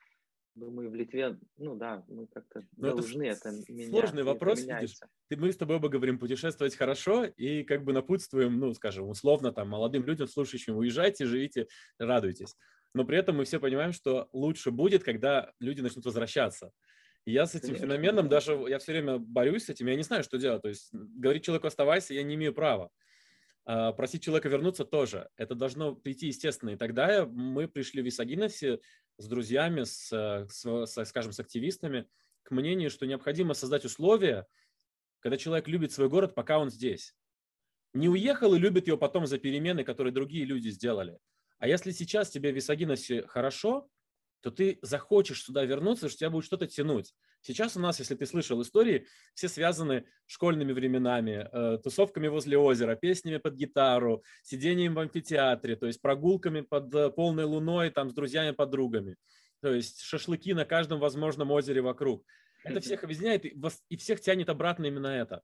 [0.54, 3.90] Думаю, в Литве, ну да, мы как-то Но должны это, это менять.
[3.90, 4.96] Сложный вопрос, видишь.
[5.28, 9.52] Ты, мы с тобой оба говорим путешествовать хорошо и как бы напутствуем, ну, скажем, условно
[9.52, 12.56] там молодым людям, слушающим, уезжайте, живите, радуйтесь.
[12.94, 16.72] Но при этом мы все понимаем, что лучше будет, когда люди начнут возвращаться.
[17.24, 17.86] И я с этим Конечно.
[17.86, 20.62] феноменом даже, я все время борюсь с этим, я не знаю, что делать.
[20.62, 22.90] То есть говорить человеку оставайся, я не имею права.
[23.66, 25.28] А, просить человека вернуться тоже.
[25.36, 26.70] Это должно прийти естественно.
[26.70, 28.80] И тогда мы пришли в Исагиносе
[29.18, 32.08] с друзьями, с, с, с, скажем, с активистами
[32.42, 34.46] к мнению, что необходимо создать условия,
[35.20, 37.14] когда человек любит свой город, пока он здесь.
[37.92, 41.18] Не уехал и любит его потом за перемены, которые другие люди сделали.
[41.58, 43.90] А если сейчас тебе в Висагиносе хорошо,
[44.40, 47.14] то ты захочешь сюда вернуться, что тебя будет что-то тянуть.
[47.40, 52.96] Сейчас у нас, если ты слышал истории, все связаны школьными временами, э, тусовками возле озера,
[52.96, 58.14] песнями под гитару, сидением в амфитеатре, то есть прогулками под э, полной луной там с
[58.14, 59.16] друзьями-подругами,
[59.60, 62.24] то есть шашлыки на каждом возможном озере вокруг.
[62.64, 65.42] Это всех объединяет и, всех тянет обратно именно это.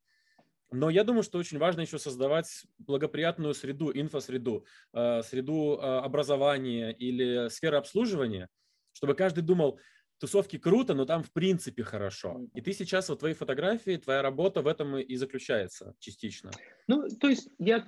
[0.72, 7.48] Но я думаю, что очень важно еще создавать благоприятную среду, инфосреду, э, среду образования или
[7.48, 8.48] сферы обслуживания–
[8.94, 9.78] чтобы каждый думал,
[10.18, 12.40] тусовки круто, но там в принципе хорошо.
[12.54, 16.50] И ты сейчас, вот твои фотографии, твоя работа в этом и заключается частично.
[16.88, 17.86] Ну, то есть я,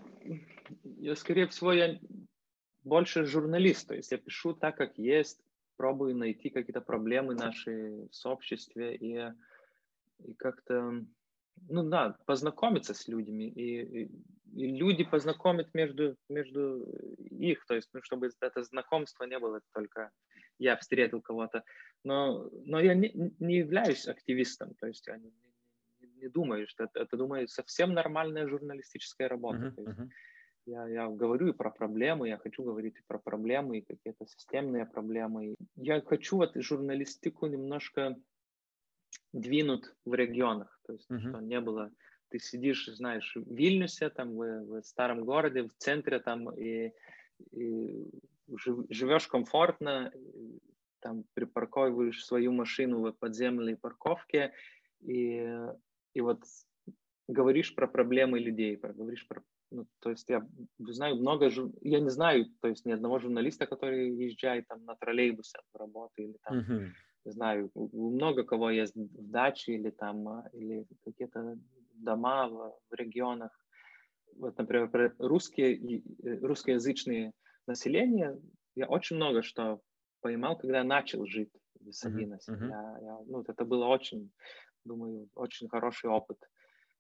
[0.83, 1.99] я скорее всего, я
[2.85, 5.41] больше журналист, то есть я пишу так, как есть,
[5.77, 9.33] пробую найти какие-то проблемы наши в сообществе и,
[10.25, 11.05] и как-то,
[11.69, 14.11] ну да, познакомиться с людьми, и, и,
[14.55, 16.83] и люди познакомят между, между
[17.19, 20.11] их, то есть, ну, чтобы это знакомство не было только
[20.59, 21.65] я встретил кого-то.
[22.05, 25.33] Но, но я не, не являюсь активистом, то есть я не,
[26.01, 29.75] не, не думаю, что это, это, думаю, совсем нормальная журналистическая работа.
[29.77, 30.09] Uh-huh, uh-huh.
[30.67, 34.87] Я, я говорю и про проблемы, я хочу говорить и про проблемы, и какие-то системные
[34.87, 35.57] проблемы.
[35.77, 38.17] Я хочу вот журналистику немножко
[39.33, 41.31] двинуть в регионах, то есть uh-huh.
[41.31, 41.91] что не было
[42.29, 46.93] ты сидишь, знаешь, в Вильнюсе, там, в, в старом городе, в центре, там, и,
[47.53, 48.11] и
[48.49, 50.13] живешь комфортно,
[51.01, 54.53] там припарковываешь свою машину в подземной парковке
[55.01, 55.47] и,
[56.15, 56.43] и вот
[57.29, 60.47] говоришь про проблемы людей, про, говоришь про ну, то есть я
[60.79, 65.59] знаю много, я не знаю, то есть ни одного журналиста, который езжает там на троллейбусе
[65.73, 66.89] в работу или там, uh-huh.
[67.25, 71.59] не знаю, много кого есть в даче или там, а, или какие-то
[71.95, 73.51] дома в, в регионах.
[74.37, 77.33] Вот, например, русские, э, русскоязычные
[77.67, 78.39] населения,
[78.75, 79.81] я очень много что
[80.21, 82.53] поймал, когда начал жить в Сабиносе.
[82.53, 82.69] Uh-huh.
[82.69, 84.33] Я, я, ну, это было очень,
[84.85, 86.39] думаю, очень хороший опыт.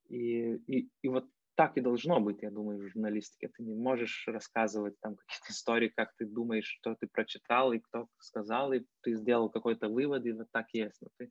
[0.09, 1.26] И, и, и вот
[1.57, 3.48] так и должно быть, я думаю, в журналистике.
[3.48, 8.07] Ты не можешь рассказывать там какие-то истории, как ты думаешь, что ты прочитал и кто
[8.18, 11.00] сказал, и ты сделал какой-то вывод, и вот так есть.
[11.00, 11.31] Но ты,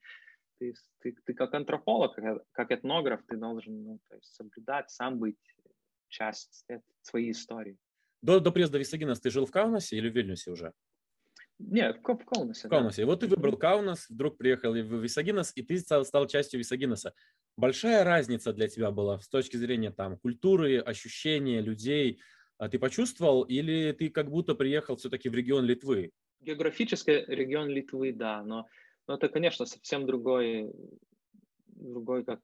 [0.60, 5.20] ты, ты, ты как антрополог, как, как этнограф, ты должен ну, то есть соблюдать, сам
[5.20, 5.38] быть
[6.10, 6.66] часть
[7.02, 7.78] своей истории.
[8.26, 10.74] До, до приезда Висагинас ты жил в Каунасе или в Вильнюсе уже?
[11.60, 12.68] Нет, в, Каунасе.
[12.68, 13.04] В Каунасе.
[13.04, 13.06] Да.
[13.06, 17.14] Вот ты выбрал Каунас, вдруг приехал в Висагинас, и ты стал, стал частью Висагинаса.
[17.56, 22.20] Большая разница для тебя была с точки зрения там культуры, ощущения людей.
[22.58, 26.10] А ты почувствовал или ты как будто приехал все-таки в регион Литвы?
[26.40, 28.66] Географически регион Литвы, да, но,
[29.08, 30.74] но это, конечно, совсем другой,
[31.68, 32.40] другой, как,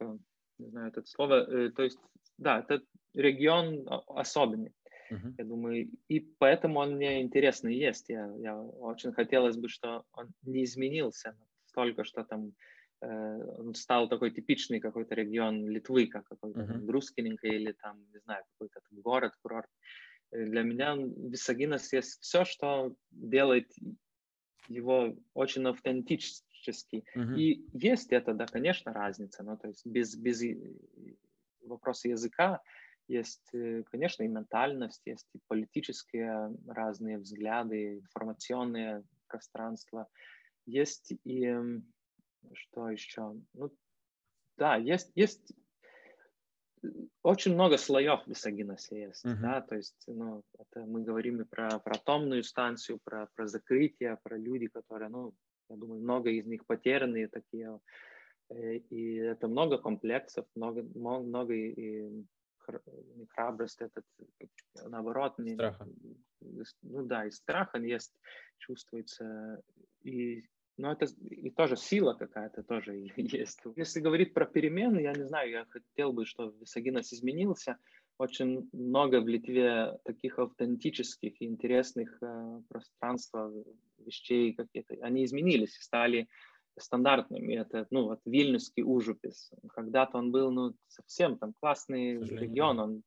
[0.60, 1.98] не знаю, это слово, э, то есть,
[2.38, 2.84] да, это
[3.16, 4.74] регион особенный.
[5.12, 5.34] Uh-huh.
[5.38, 8.10] Я думаю, и поэтому он мне интересный есть.
[8.10, 12.54] Я, я очень хотелось бы, что он не изменился столько, что там
[13.02, 13.08] э,
[13.60, 16.86] он стал такой типичный какой-то регион Литвы, как какой-то uh-huh.
[16.86, 19.70] Друскиненко или там, не знаю, какой-то там город, курорт.
[20.32, 23.72] Э, для меня Висагинос есть все, что делает
[24.68, 27.04] его очень автентический.
[27.16, 27.38] Uh-huh.
[27.38, 30.42] И есть это, да, конечно, разница, но то есть без, без
[31.64, 32.62] вопроса языка
[33.12, 40.08] есть, э, конечно, и ментальность, есть и политические разные взгляды, информационные пространства,
[40.66, 41.54] есть и
[42.54, 43.36] что еще?
[43.54, 43.72] Ну,
[44.58, 45.54] да, есть, есть
[47.22, 48.34] очень много слоев в
[48.96, 49.42] есть, uh-huh.
[49.42, 54.18] да, то есть, ну, это мы говорим и про, про атомную станцию, про, про закрытие,
[54.24, 55.34] про люди, которые, ну,
[55.70, 57.80] я думаю, много из них потерянные такие,
[58.50, 62.26] э, и это много комплексов, много, много и
[63.16, 64.06] не храбрость, этот,
[64.86, 65.88] наоборот, не, страха.
[66.82, 68.14] ну да, и страх он есть,
[68.60, 69.62] чувствуется,
[70.04, 70.44] и
[70.78, 73.60] но это и тоже сила какая-то тоже есть.
[73.76, 77.78] Если говорить про перемены, я не знаю, я хотел бы, чтобы Висагинос изменился.
[78.18, 83.34] очень много в Литве таких аутентических и интересных э, пространств,
[84.00, 84.96] вещей какие-то.
[85.02, 86.28] Они изменились и стали
[86.78, 87.56] стандартными.
[87.56, 89.52] Это, ну, вот Вильнюсский Ужупис.
[89.74, 93.04] Когда-то он был, ну, совсем там классный регион, он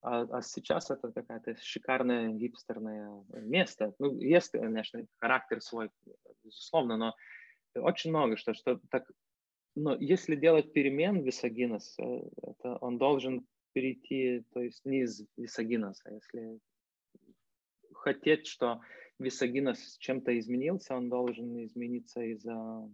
[0.00, 3.94] а, а сейчас это какая-то шикарное гипстерное место.
[3.98, 5.90] Ну, есть, конечно, характер свой,
[6.44, 7.14] безусловно, но
[7.74, 9.04] очень много что, что так
[9.78, 16.10] но если делать перемен Висагинос, э, это он должен перейти, то есть не из Висагиноса.
[16.12, 16.58] Если
[17.94, 18.80] хотеть, что
[19.18, 22.88] Висагинос чем-то изменился, он должен измениться из-за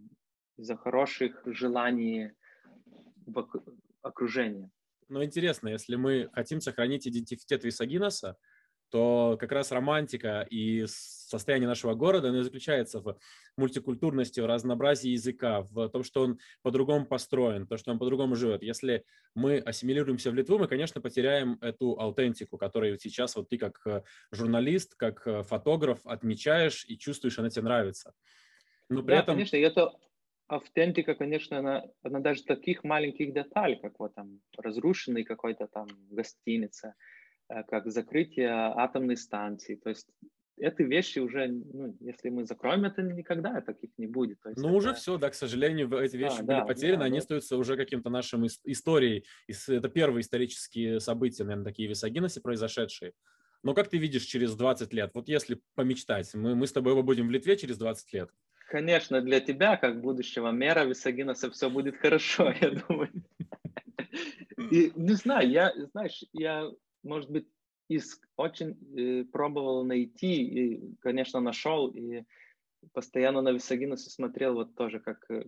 [0.56, 2.30] из хороших желаний
[3.26, 3.48] в
[4.02, 4.70] окружении.
[5.08, 8.36] Но интересно, если мы хотим сохранить идентификат Висагиноса,
[8.90, 13.18] то как раз романтика и состояние нашего города оно заключается в
[13.56, 18.62] мультикультурности, в разнообразии языка, в том, что он по-другому построен, то, что он по-другому живет.
[18.62, 23.80] Если мы ассимилируемся в Литву, мы, конечно, потеряем эту аутентику, которую сейчас вот ты как
[23.86, 28.14] э, журналист, как э, фотограф отмечаешь и чувствуешь, она тебе нравится.
[28.88, 29.34] Но при да, этом...
[29.34, 29.92] конечно, это
[30.46, 36.94] автентика, конечно, она, она даже таких маленьких деталей, как вот там разрушенный какой-то там гостиница,
[37.62, 39.76] как закрытие атомной станции.
[39.76, 40.08] То есть
[40.56, 44.40] эти вещи уже, ну, если мы закроем это, никогда таких не будет.
[44.40, 44.76] То есть ну, это...
[44.76, 47.18] уже все, да, к сожалению, эти вещи да, были да, потеряны, да, они да.
[47.18, 49.24] остаются уже каким-то нашим историей.
[49.68, 53.12] Это первые исторические события, наверное, такие в Висагиносе произошедшие.
[53.62, 55.10] Но как ты видишь через 20 лет?
[55.14, 58.30] Вот если помечтать, мы, мы с тобой будем в Литве через 20 лет.
[58.68, 63.10] Конечно, для тебя, как будущего мэра Висагиноса, все будет хорошо, я думаю.
[64.70, 66.70] И не знаю, я, знаешь, я
[67.04, 67.46] может быть,
[67.88, 72.24] иск, очень э, пробовал найти, и, конечно, нашел, и
[72.92, 75.44] постоянно на Висагинусе смотрел вот тоже как э,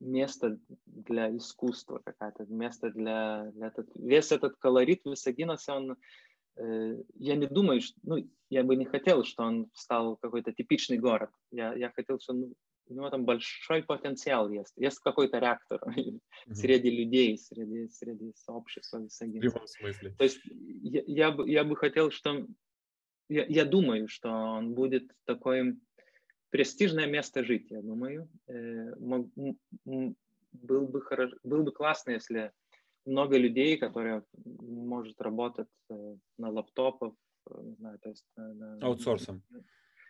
[0.00, 5.96] место для искусства какая-то, место для, для этот, весь этот колорит Висагинуса, он,
[6.56, 8.16] э, я не думаю, что, ну,
[8.48, 11.30] я бы не хотел, что он стал какой-то типичный город.
[11.52, 12.54] Я, я хотел, что он
[12.90, 14.72] у него там большой потенциал есть.
[14.76, 16.54] Есть какой-то реактор mm-hmm.
[16.54, 18.98] среди людей, среди, среди сообщества.
[18.98, 20.14] В любом смысле.
[20.18, 22.46] То есть я, я, бы, я бы хотел, что...
[23.28, 25.76] Я, я думаю, что он будет такое
[26.50, 28.28] престижное место жить, я думаю.
[28.48, 28.92] Э,
[30.52, 32.52] был, бы хорошо, был бы классно, если
[33.06, 37.14] много людей, которые может работать э, на лаптопах,
[37.50, 39.42] э, не знаю, то есть на, аутсорсом.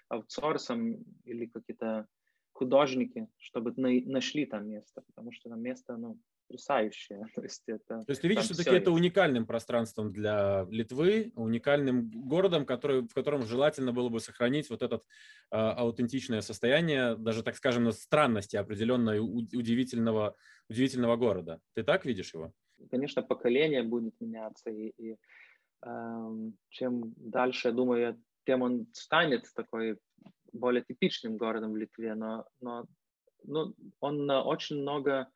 [0.08, 2.06] Аутсорсом или какие-то
[2.60, 6.18] художники, чтобы нашли там место, потому что там место, ну,
[6.50, 7.26] потрясающее.
[7.34, 12.66] То есть, это, То есть ты видишь все-таки это уникальным пространством для Литвы, уникальным городом,
[12.66, 17.90] который, в котором желательно было бы сохранить вот это э, аутентичное состояние, даже, так скажем,
[17.92, 20.34] странности определенной удивительного,
[20.68, 21.60] удивительного города.
[21.74, 22.52] Ты так видишь его?
[22.90, 25.16] Конечно, поколение будет меняться, и, и
[25.86, 29.98] э, чем дальше, я думаю, тем он станет такой
[30.52, 32.86] более типичным городом в Литве, но, но,
[33.44, 35.28] но он очень много,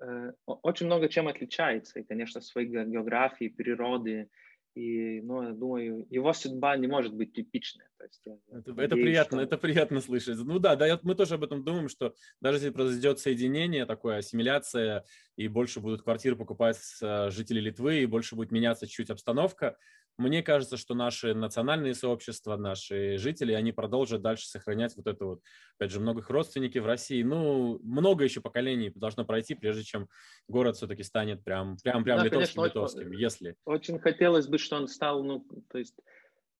[0.00, 2.00] э, очень много чем отличается.
[2.00, 4.28] И, конечно, своей географии, природы.
[4.74, 7.86] И, ну, я думаю, его судьба не может быть типичной.
[7.98, 9.44] То есть, это, надеюсь, это приятно, что...
[9.44, 10.38] это приятно слышать.
[10.38, 15.04] Ну да, да, мы тоже об этом думаем, что даже если произойдет соединение, такое ассимиляция,
[15.36, 19.76] и больше будут квартиры покупать э, жители Литвы, и больше будет меняться чуть-чуть обстановка,
[20.18, 25.42] мне кажется, что наши национальные сообщества, наши жители, они продолжат дальше сохранять вот это вот,
[25.78, 27.22] опять же, много их родственники в России.
[27.22, 30.08] Ну, много еще поколений должно пройти, прежде чем
[30.48, 33.54] город все-таки станет прям, прям, прям да, литовским, конечно, литовским, если.
[33.64, 35.94] Очень хотелось бы, что он стал, ну, то есть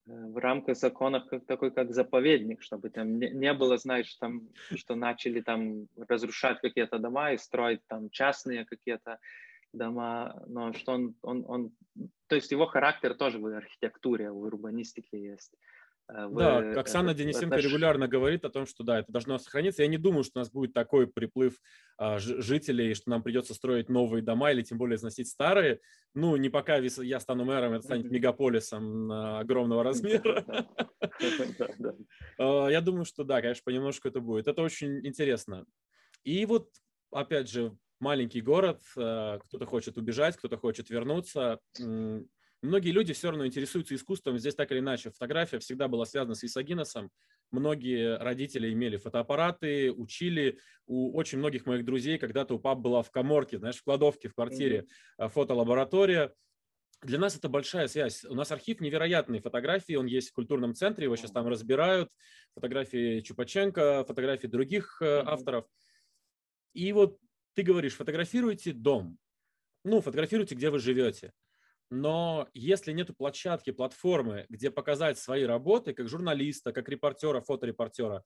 [0.07, 4.49] э, в рамках законов как такой, как заповедник, чтобы там не, не было, знаешь, там,
[4.77, 9.18] что начали там разрушать какие-то дома и строить там частные какие-то
[9.72, 11.72] дома, но что он, он, он,
[12.26, 15.54] то есть его характер тоже в архитектуре, в урбанистике есть.
[16.11, 17.64] Э, в, да, Оксана Денисенко отнош...
[17.64, 19.83] регулярно говорит о том, что да, это должно сохраниться.
[19.83, 21.61] Я не думаю, что у нас будет такой приплыв
[21.98, 25.81] а, жителей, что нам придется строить новые дома или тем более сносить старые.
[26.14, 30.44] Ну, не пока я стану мэром, это станет мегаполисом огромного размера.
[32.38, 34.46] А, я думаю, что да, конечно, понемножку это будет.
[34.46, 35.66] Это очень интересно.
[36.24, 36.68] И вот,
[37.11, 41.61] опять же, маленький город, э, кто-то хочет убежать, кто-то хочет вернуться.
[42.61, 44.37] Многие люди все равно интересуются искусством.
[44.37, 47.11] Здесь так или иначе фотография всегда была связана с Исагиносом.
[47.52, 50.58] Многие родители имели фотоаппараты, учили.
[50.87, 54.34] У очень многих моих друзей когда-то у пап была в коморке, знаешь, в кладовке, в
[54.34, 54.87] квартире
[55.18, 55.28] mm-hmm.
[55.28, 56.34] фотолаборатория.
[57.02, 58.24] Для нас это большая связь.
[58.24, 62.11] У нас архив невероятный фотографии, он есть в культурном центре, его сейчас там разбирают.
[62.54, 65.22] Фотографии Чупаченко, фотографии других mm-hmm.
[65.26, 65.66] авторов.
[66.74, 67.18] И вот
[67.59, 69.18] ты говоришь, фотографируйте дом,
[69.83, 71.33] ну, фотографируйте, где вы живете.
[71.90, 78.23] но если нет площадки, платформы, где показать свои работы, как журналиста, как репортера, фоторепортера,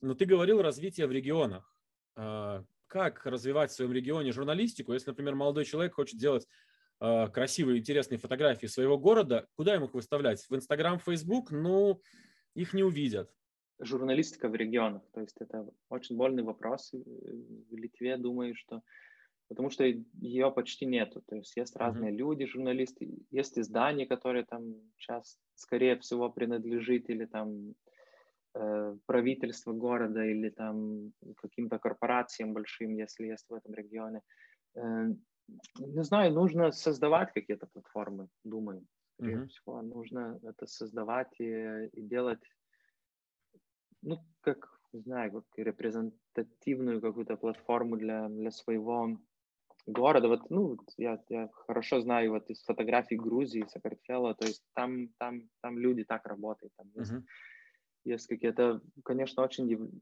[0.00, 1.76] но ты говорил развитие в регионах.
[2.14, 6.46] А, как развивать в своем регионе журналистику, если, например, молодой человек хочет делать
[7.00, 10.46] а, красивые, интересные фотографии своего города, куда ему их выставлять?
[10.48, 11.50] В Инстаграм, Фейсбук?
[11.50, 12.00] Ну,
[12.54, 13.34] их не увидят.
[13.80, 16.92] Журналистика в регионах, то есть это очень больный вопрос.
[16.92, 18.82] В Литве думаю, что
[19.48, 21.22] потому что ее почти нету.
[21.26, 22.16] То есть есть разные mm-hmm.
[22.16, 27.74] люди, журналисты, есть издания, которые там сейчас, скорее всего, принадлежит или там
[28.54, 34.22] э, правительство города или там каким-то корпорациям большим, если есть в этом регионе.
[34.76, 35.08] Э,
[35.78, 38.82] не знаю, нужно создавать какие-то платформы, думаю.
[39.16, 39.46] Скорее mm-hmm.
[39.48, 42.42] всего, нужно это создавать и, и делать,
[44.04, 49.18] ну, как, не знаю, как репрезентативную какую-то платформу для, для своего
[49.86, 50.28] города.
[50.28, 55.48] Вот, ну, я, я хорошо знаю вот из фотографий Грузии, Сакартвела, то есть там, там,
[55.62, 56.72] там люди так работают.
[56.76, 57.22] Там есть, uh-huh.
[58.04, 60.00] есть какие-то, конечно, очень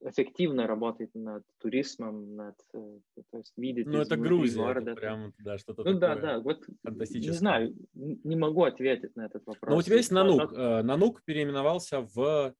[0.00, 2.98] эффективно работает над туризмом, над, э,
[3.30, 4.92] то есть видеть Ну, это Грузия, города.
[4.92, 9.44] Это прям, да, что-то Ну, да, да, вот не знаю, не могу ответить на этот
[9.46, 9.70] вопрос.
[9.70, 10.52] Но у тебя есть Нанук.
[10.52, 10.58] Но...
[10.58, 12.54] Э, Нанук переименовался в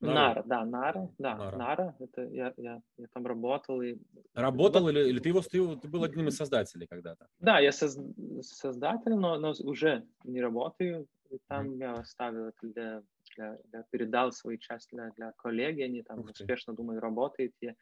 [0.00, 1.56] Нара, да, Нара, да, Нара.
[1.56, 1.96] Нара.
[2.00, 3.98] Это я, я, я там работал и.
[4.34, 7.26] Работал или, или ты его ты, ты был одним из создателей когда-то?
[7.38, 7.98] Да, я соз,
[8.40, 11.06] создатель, но, но уже не работаю.
[11.30, 11.78] И там mm.
[11.78, 13.02] я оставил это для,
[13.36, 16.78] для, для передал свою часть для, для коллеги, они там Ух успешно, ты.
[16.78, 17.52] думаю, работают.
[17.60, 17.74] И,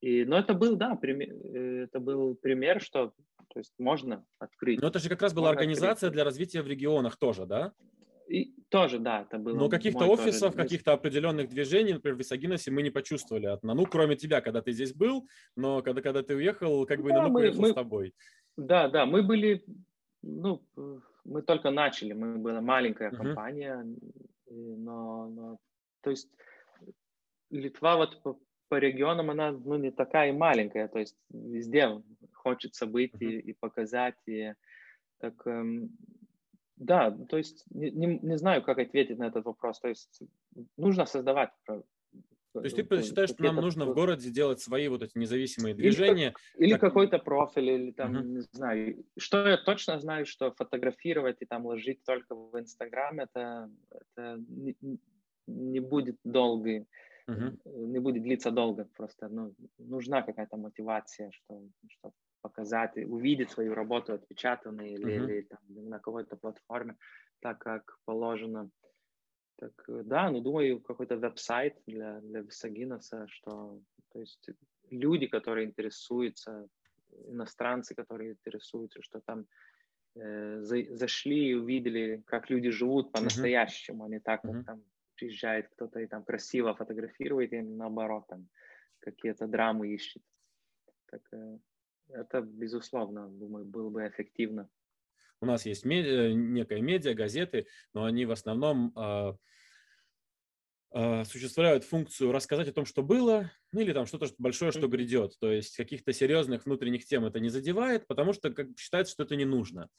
[0.00, 3.12] и, но это был, да, пример, э, это был пример, что
[3.48, 4.80] то есть можно открыть.
[4.80, 6.12] Но это же как раз была организация открыть.
[6.12, 7.72] для развития в регионах тоже, да?
[8.28, 9.56] И тоже, да, это было.
[9.56, 10.64] Но каких-то офисов, тоже...
[10.64, 14.72] каких-то определенных движений, например, в Исагиносе мы не почувствовали от Ну, кроме тебя, когда ты
[14.72, 17.68] здесь был, но когда, когда ты уехал, как бы да, Нану мы, мы...
[17.68, 18.14] с тобой.
[18.56, 19.64] Да, да, мы были,
[20.22, 20.62] ну,
[21.24, 23.16] мы только начали, мы была маленькая uh-huh.
[23.16, 23.86] компания,
[24.48, 25.58] но, но,
[26.02, 26.28] то есть
[27.50, 33.14] Литва вот по, по регионам, она, ну, не такая маленькая, то есть везде хочется быть
[33.14, 33.26] uh-huh.
[33.26, 34.52] и, и показать, и
[35.18, 35.90] так, эм,
[36.76, 39.80] да, то есть не, не, не знаю, как ответить на этот вопрос.
[39.80, 40.22] То есть
[40.76, 41.50] нужно создавать
[42.60, 46.34] то есть ты считаешь, что нам нужно в городе делать свои вот эти независимые движения?
[46.54, 46.80] Или, или как...
[46.80, 48.24] какой-то профиль, или там, uh-huh.
[48.24, 49.04] не знаю.
[49.18, 54.76] Что я точно знаю, что фотографировать и там ложить только в Инстаграм, это, это не,
[55.46, 56.86] не будет долго,
[57.28, 57.58] uh-huh.
[57.64, 58.88] не будет длиться долго.
[58.96, 62.12] Просто ну, нужна какая-то мотивация, что, что
[62.48, 65.24] показать, увидеть свою работу отпечатанной или, uh-huh.
[65.24, 66.96] или там, на какой-то платформе,
[67.40, 68.70] так как положено.
[69.58, 73.80] Так, да, ну, думаю, какой-то веб-сайт для, для Висагиноса, что,
[74.12, 74.50] то есть,
[74.90, 76.68] люди, которые интересуются,
[77.28, 79.46] иностранцы, которые интересуются, что там
[80.14, 84.06] э, за, зашли и увидели, как люди живут по-настоящему, uh-huh.
[84.06, 84.64] а не так, как uh-huh.
[84.64, 84.82] там
[85.16, 88.48] приезжает кто-то и там красиво фотографирует, и наоборот, там
[89.00, 90.22] какие-то драмы ищет.
[91.10, 91.58] Так, э,
[92.08, 94.68] это, безусловно, думаю, было бы эффективно.
[95.40, 99.34] У нас есть медиа, некая медиа, газеты, но они в основном э,
[100.92, 105.38] э, осуществляют функцию рассказать о том, что было, ну или там что-то большое, что грядет.
[105.38, 109.36] То есть каких-то серьезных внутренних тем это не задевает, потому что как, считается, что это
[109.36, 109.90] не нужно.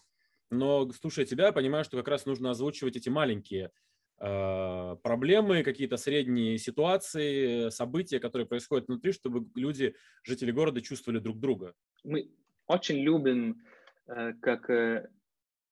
[0.50, 3.70] Но слушая тебя, я понимаю, что как раз нужно озвучивать эти маленькие э,
[4.18, 11.76] проблемы, какие-то средние ситуации, события, которые происходят внутри, чтобы люди, жители города чувствовали друг друга
[12.08, 12.32] мы
[12.68, 13.62] очень любим
[14.08, 15.10] э, как э,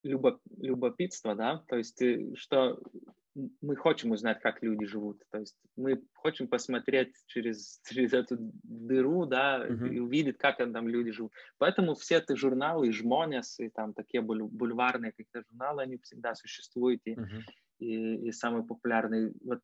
[0.02, 2.80] любо, любопытство, да, то есть э, что
[3.60, 9.26] мы хотим узнать, как люди живут, то есть мы хотим посмотреть через, через эту дыру,
[9.26, 9.94] да, uh-huh.
[9.94, 11.32] и увидеть, как там люди живут.
[11.58, 17.14] Поэтому все эти журналы, Жмонес, и там такие бульварные какие-то журналы, они всегда существуют, и,
[17.14, 17.42] uh-huh.
[17.78, 19.32] И, и самые популярные.
[19.44, 19.60] Вот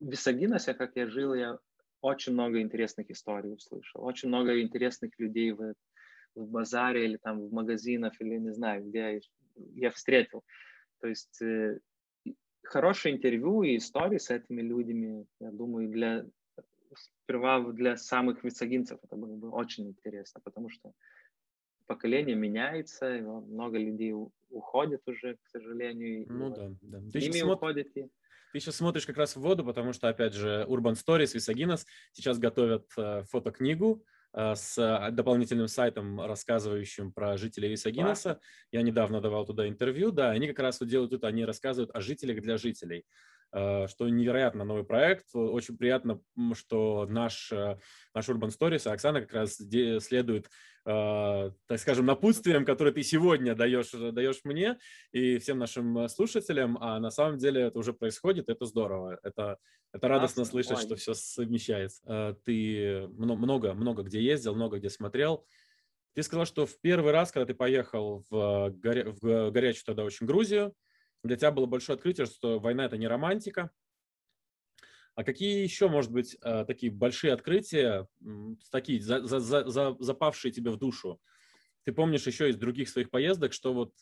[0.00, 1.58] в Висагиносе, как я жил, я
[2.00, 5.74] очень много интересных историй услышал, очень много интересных людей в,
[6.34, 9.20] в базаре или там в магазинах или не знаю, где я,
[9.74, 10.42] я встретил.
[11.00, 11.78] То есть э,
[12.62, 16.26] хорошее интервью и истории с этими людьми, я думаю, для
[16.96, 20.92] сперва для самых висагинцев это было бы очень интересно, потому что
[21.86, 24.14] поколение меняется, много людей
[24.50, 26.26] уходит уже, к сожалению.
[26.28, 27.00] Ну да, да.
[27.12, 27.54] Ты ими смотр...
[27.54, 28.08] уходит и...
[28.52, 32.38] Ты сейчас смотришь как раз в воду, потому что, опять же, Urban Stories, Висагинос сейчас
[32.38, 34.04] готовят э, фотокнигу,
[34.34, 38.40] Э, с а, дополнительным сайтом, рассказывающим про жителей Висагинеса.
[38.72, 42.00] Я недавно давал туда интервью, да, они как раз вот делают это, они рассказывают о
[42.00, 43.04] жителях для жителей.
[43.56, 45.26] Э, что невероятно новый проект.
[45.32, 46.20] Очень приятно,
[46.54, 47.78] что наш, э,
[48.12, 50.46] наш Urban Stories, Оксана как раз следует,
[50.84, 54.76] э, так скажем, напутствием, которые ты сегодня даешь, даешь мне
[55.12, 59.58] и всем нашим слушателям, а на самом деле это уже происходит, это здорово, это,
[59.92, 60.50] это радостно Классно.
[60.50, 60.82] слышать, Ой.
[60.82, 62.36] что все совмещается.
[62.44, 65.46] Ты много, много где ездил, много где смотрел.
[66.14, 69.14] Ты сказал, что в первый раз, когда ты поехал в, горя...
[69.20, 70.74] в горячую тогда очень Грузию,
[71.24, 73.70] для тебя было большое открытие, что война– это не романтика.
[75.14, 78.08] А какие еще, может быть, э, такие большие открытия,
[78.70, 81.20] такие за, за, за, запавшие тебе в душу?
[81.84, 83.94] Ты помнишь еще из других своих поездок, что вот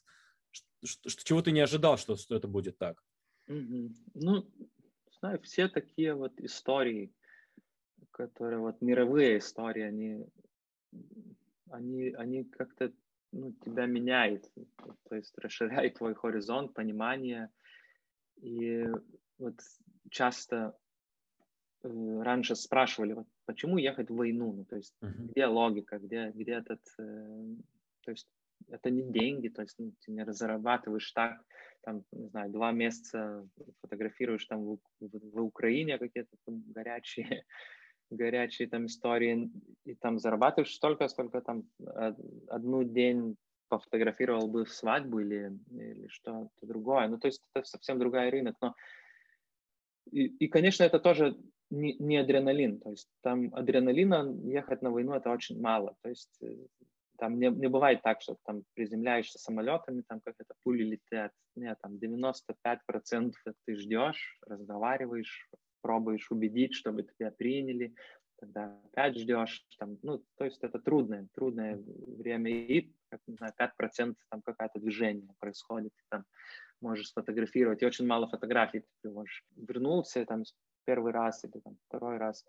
[0.84, 3.02] что, чего ты не ожидал, что, что это будет так?
[3.48, 3.90] Mm-hmm.
[4.14, 4.50] Ну,
[5.20, 7.12] знаю, все такие вот истории,
[8.10, 10.26] которые вот мировые истории, они,
[11.70, 12.92] они, они как-то
[13.32, 14.50] ну, тебя меняет,
[15.08, 17.48] то есть расширяет твой горизонт, понимание.
[18.40, 18.86] И
[19.38, 19.54] вот
[20.10, 20.76] часто
[21.82, 25.30] э, раньше спрашивали, вот почему ехать в войну, ну, то есть uh-huh.
[25.30, 27.56] где логика, где, где этот, э,
[28.04, 28.28] то есть
[28.68, 31.42] это не деньги, то есть ну, ты не разрабатываешь так,
[31.82, 33.48] там, не знаю, два месяца
[33.80, 37.44] фотографируешь там в, в, в Украине какие-то там горячие
[38.16, 39.50] горячие там истории,
[39.84, 41.64] и там зарабатываешь столько, сколько там
[42.48, 43.36] одну день
[43.68, 47.08] пофотографировал бы свадьбу или, или что-то другое.
[47.08, 48.56] Ну, то есть это совсем другой рынок.
[48.60, 48.74] Но
[50.10, 51.36] и, и, конечно, это тоже
[51.70, 52.80] не, не адреналин.
[52.80, 55.96] То есть там адреналина ехать на войну это очень мало.
[56.02, 56.54] То есть э,
[57.18, 61.32] там не, не бывает так, что там приземляешься самолетами, там как это пули летят.
[61.56, 63.32] Нет, там 95%
[63.64, 65.48] ты ждешь, разговариваешь,
[65.82, 67.94] пробуешь убедить, чтобы тебя приняли,
[68.38, 72.92] тогда опять ждешь, там, ну, то есть это трудное, трудное время, и,
[73.26, 76.24] знаю, 5% там какое-то движение происходит, там
[76.80, 79.44] можешь сфотографировать, и очень мало фотографий ты приводишь.
[79.56, 80.42] Вернулся там
[80.84, 82.44] первый раз или там второй раз,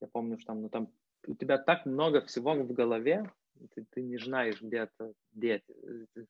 [0.00, 0.92] я помню, что там, ну, там
[1.28, 3.30] у тебя так много всего в голове,
[3.74, 5.64] ты, ты не знаешь, где это деть,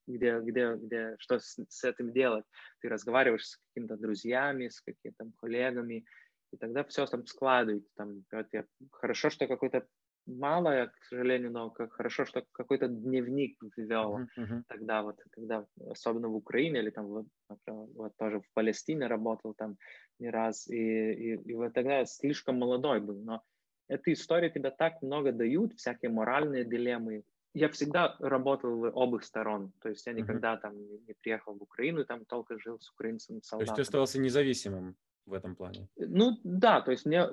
[0.07, 2.45] где, где, где, что с, с этим делать.
[2.81, 6.05] Ты разговариваешь с какими-то друзьями, с какими-то коллегами,
[6.53, 7.91] и тогда все там складывается.
[7.97, 9.87] Там, вот я, хорошо, что какой-то
[10.27, 14.63] малое, к сожалению, но как хорошо, что какой-то дневник ввел uh-huh, uh-huh.
[14.69, 17.27] тогда вот, когда особенно в Украине или там вот,
[17.67, 19.77] вот тоже в Палестине работал там
[20.19, 23.43] не раз, и, и, и вот тогда я слишком молодой был, но
[23.89, 27.23] эти истории тебя так много дают, всякие моральные дилеммы.
[27.55, 30.61] Я всегда работал в обоих сторон, то есть я никогда uh-huh.
[30.61, 33.67] там не, не приехал в Украину, там только жил с украинцем солдатом.
[33.67, 34.97] То есть ты оставался независимым?
[35.27, 35.89] В этом плане?
[35.97, 37.29] Ну да, то есть мне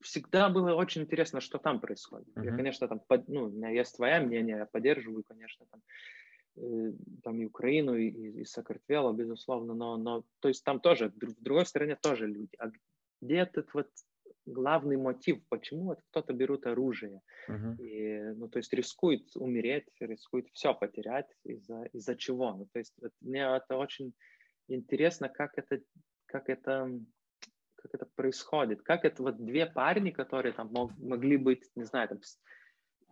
[0.00, 2.28] всегда было очень интересно, что там происходит.
[2.28, 2.44] Uh-huh.
[2.44, 5.82] Я, конечно, там, под, ну, у меня есть твое мнение, я поддерживаю, конечно, там,
[6.56, 6.92] э,
[7.22, 11.42] там и Украину, и, и, и Сакартвело, безусловно, но, но, то есть там тоже, в
[11.42, 12.56] другой стороне тоже люди.
[12.58, 12.70] А
[13.20, 13.88] где этот вот
[14.46, 17.76] главный мотив, почему вот кто-то берут оружие, uh-huh.
[17.76, 22.54] и, ну, то есть рискует умереть, рискует все потерять из-за, из-за чего?
[22.54, 24.14] Ну, то есть вот, мне это очень
[24.68, 25.80] интересно, как это
[26.30, 26.90] как это,
[27.76, 32.08] как это происходит, как это вот две парни, которые там мог, могли быть, не знаю,
[32.08, 32.20] там,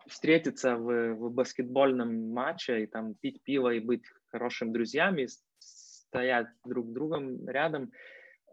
[0.07, 5.27] встретиться в, в баскетбольном матче и там пить пиво и быть хорошими друзьями,
[5.59, 7.93] стоять друг другом рядом,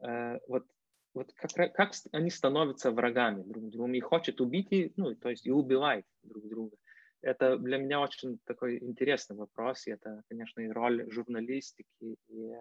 [0.03, 0.65] э, вот,
[1.13, 5.45] вот как, как они становятся врагами друг другу и хочет убить, и, ну, то есть
[5.45, 6.75] и убивает друг друга.
[7.21, 12.53] Это для меня очень такой интересный вопрос, и это, конечно, и роль журналистики, и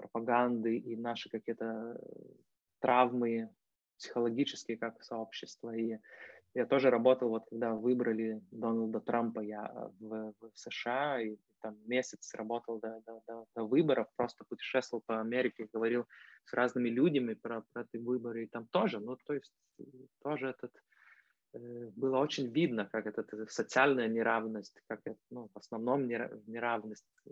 [0.00, 2.00] пропаганды и наши какие-то
[2.80, 3.50] травмы
[3.98, 5.76] психологические как сообщество.
[5.76, 5.98] И
[6.54, 12.34] я тоже работал, вот когда выбрали Дональда Трампа, я в, в США, и там месяц
[12.34, 16.06] работал до, до, до, до выборов, просто путешествовал по Америке, говорил
[16.46, 19.52] с разными людьми про, про эти выборы, и там тоже, ну, то есть
[20.22, 20.89] тоже этот Э,
[21.52, 27.30] было очень видно, как это социальная неравность, как это, ну, в основном неравность, э,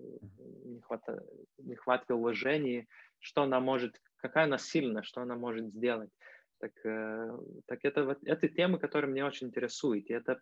[0.65, 1.23] нехватка,
[1.59, 2.87] нехватка уважения,
[3.21, 6.11] что она может, какая она сильна, что она может сделать.
[6.59, 10.11] Так, э, так это вот это темы, которые меня очень интересуют.
[10.11, 10.41] И это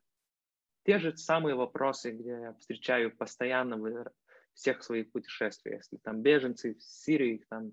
[0.84, 4.10] те же самые вопросы, где я встречаю постоянно в
[4.54, 5.82] всех своих путешествиях.
[5.82, 7.72] Если там беженцы в Сирии, там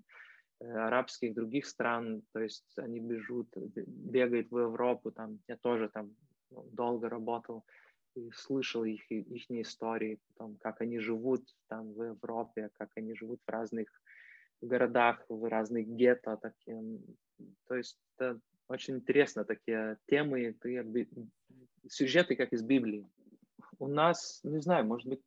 [0.60, 6.14] арабских других стран, то есть они бежут, бегают в Европу, там я тоже там
[6.50, 7.64] ну, долго работал
[8.14, 13.40] и слышал их, их истории, там, как они живут там в Европе, как они живут
[13.44, 13.88] в разных
[14.60, 17.00] городах, в разных гетто, такие,
[17.66, 20.56] то есть это очень интересно, такие темы,
[21.88, 23.06] сюжеты, как из Библии.
[23.78, 25.20] У нас, не знаю, может быть,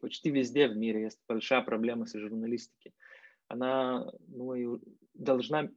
[0.00, 2.92] почти везде в мире есть большая проблема с журналистикой
[3.48, 4.80] она, ну, и
[5.14, 5.68] должна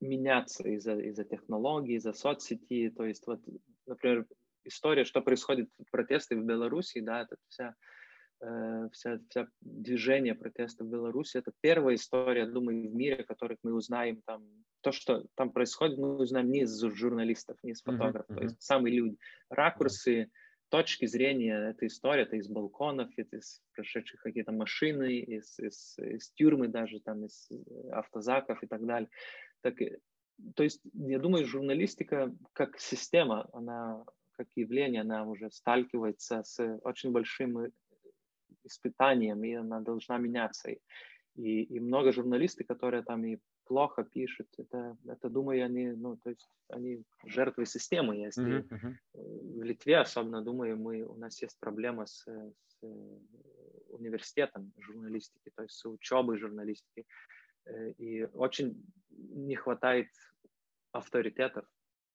[0.00, 2.90] меняться из-за из технологий, из-за соцсети.
[2.90, 3.40] То есть вот,
[3.86, 4.26] например,
[4.64, 7.74] история, что происходит протесты в Беларуси, да, это вся
[8.40, 13.72] э, вся, вся движение протеста в Беларуси, это первая история, думаю, в мире, которых мы
[13.74, 14.44] узнаем там,
[14.82, 18.38] то, что там происходит, мы узнаем не из журналистов, не из фотографов, uh-huh.
[18.38, 19.16] то есть самые люди,
[19.48, 20.30] ракурсы, uh-huh.
[20.68, 26.30] Точки зрения этой истории, это из балконов, это из прошедших какие-то машины, из, из, из
[26.30, 29.08] тюрьмы даже, там, из э, автозаков и так далее.
[29.62, 29.74] Так,
[30.54, 37.12] то есть, я думаю, журналистика как система, она как явление, она уже сталкивается с очень
[37.12, 37.70] большим э,
[38.64, 40.70] испытанием, и она должна меняться.
[41.36, 46.30] И, и много журналистов, которые там и плохо пишут, это, это думаю, они, ну, то
[46.30, 48.16] есть они жертвы системы.
[48.16, 49.58] Если uh-huh, uh-huh.
[49.58, 52.80] в Литве особенно, думаю, мы, у нас есть проблема с, с
[53.88, 57.04] университетом журналистики, то есть с учебой журналистики.
[57.66, 60.08] Э, и очень не хватает
[60.92, 61.64] авторитетов,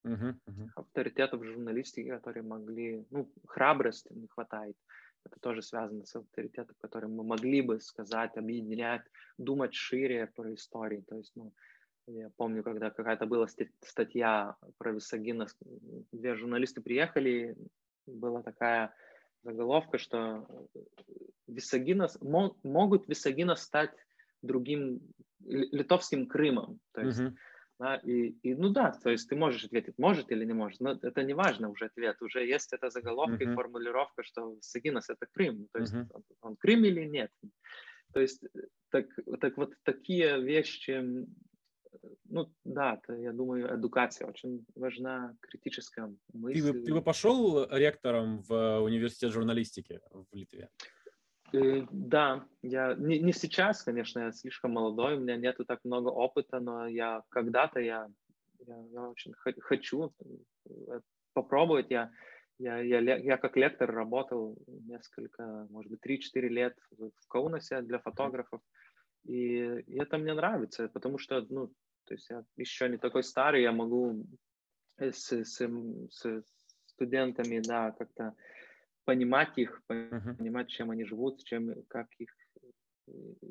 [0.05, 0.35] uh-huh.
[0.75, 4.75] авторитетов в журналистике, которые могли, ну, храбрости не хватает.
[5.25, 9.03] Это тоже связано с авторитетом, который мы могли бы сказать, объединять,
[9.37, 11.03] думать шире про истории.
[11.07, 11.53] То есть, ну,
[12.07, 13.47] я помню, когда какая-то была
[13.81, 15.47] статья про Висагина,
[16.11, 17.55] две журналисты приехали,
[18.05, 18.93] была такая
[19.43, 20.47] заголовка, что
[21.47, 22.07] Висагина,
[22.63, 23.91] могут Висагина стать
[24.41, 25.01] другим
[25.39, 26.79] литовским Крымом.
[26.93, 27.33] То есть, uh-huh.
[27.81, 30.91] Да, и, и, ну да, то есть ты можешь ответить, может или не может, но
[30.91, 33.53] это не важно уже ответ, уже есть эта заголовка uh-huh.
[33.53, 36.07] и формулировка, что Сагинас это Крым, то есть uh-huh.
[36.13, 37.31] он, он Крым или нет.
[38.13, 38.43] То есть
[38.91, 39.05] так,
[39.39, 41.25] так вот такие вещи,
[42.25, 46.61] ну да, это, я думаю, эдукация очень важна, критическая мысль.
[46.61, 50.69] Ты, ты бы пошел ректором в университет журналистики в Литве?
[51.53, 56.09] Э, да, я не, не сейчас, конечно, я слишком молодой, у меня нету так много
[56.09, 58.07] опыта, но я когда-то я,
[58.59, 60.13] я, я очень хочу
[60.65, 60.99] э,
[61.33, 61.87] попробовать.
[61.89, 62.11] Я,
[62.57, 68.61] я, я, я как лектор работал несколько, может быть, 3-4 лет в Каунасе для фотографов,
[69.25, 71.67] и, и это мне нравится, потому что, ну,
[72.05, 74.25] то есть я еще не такой старый, я могу
[74.99, 75.67] с, с,
[76.09, 76.43] с
[76.85, 78.35] студентами, да, как-то
[79.05, 82.29] понимать их, понимать, чем они живут, чем, как их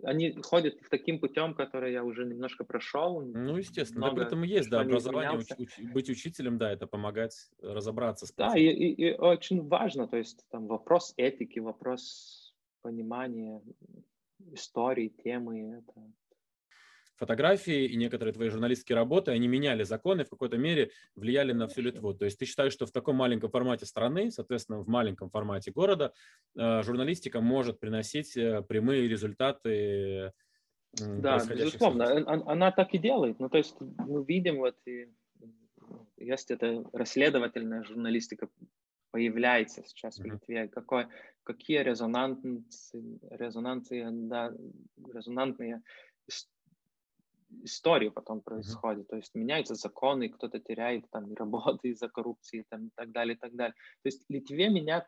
[0.04, 3.20] они ходят таким путем, который я уже немножко прошел.
[3.20, 7.50] Ну, естественно, много, этом и есть, да, образование, уч, уч, быть учителем, да, это помогать
[7.60, 13.62] разобраться с Да, и, и, и очень важно, то есть там вопрос этики, вопрос понимания
[14.52, 16.12] истории, темы, это
[17.20, 21.82] фотографии и некоторые твои журналистские работы, они меняли законы, в какой-то мере влияли на всю
[21.82, 22.14] Литву.
[22.14, 26.12] То есть ты считаешь, что в таком маленьком формате страны, соответственно, в маленьком формате города,
[26.56, 30.32] э, журналистика может приносить э, прямые результаты
[30.94, 32.42] да, безусловно, событий.
[32.46, 33.38] она так и делает.
[33.38, 35.08] Ну, то есть мы видим вот и
[36.16, 38.48] есть эта расследовательная журналистика
[39.10, 41.06] появляется сейчас в Литве, какой,
[41.42, 42.64] какие резонансы,
[43.30, 44.52] резонансы, да,
[45.12, 45.82] резонантные
[47.62, 49.04] истории потом происходит.
[49.04, 49.10] Mm-hmm.
[49.10, 53.38] То есть меняются законы, кто-то теряет там работу из-за коррупции там, и так далее, и
[53.38, 53.74] так далее.
[54.02, 55.06] То есть Литве менять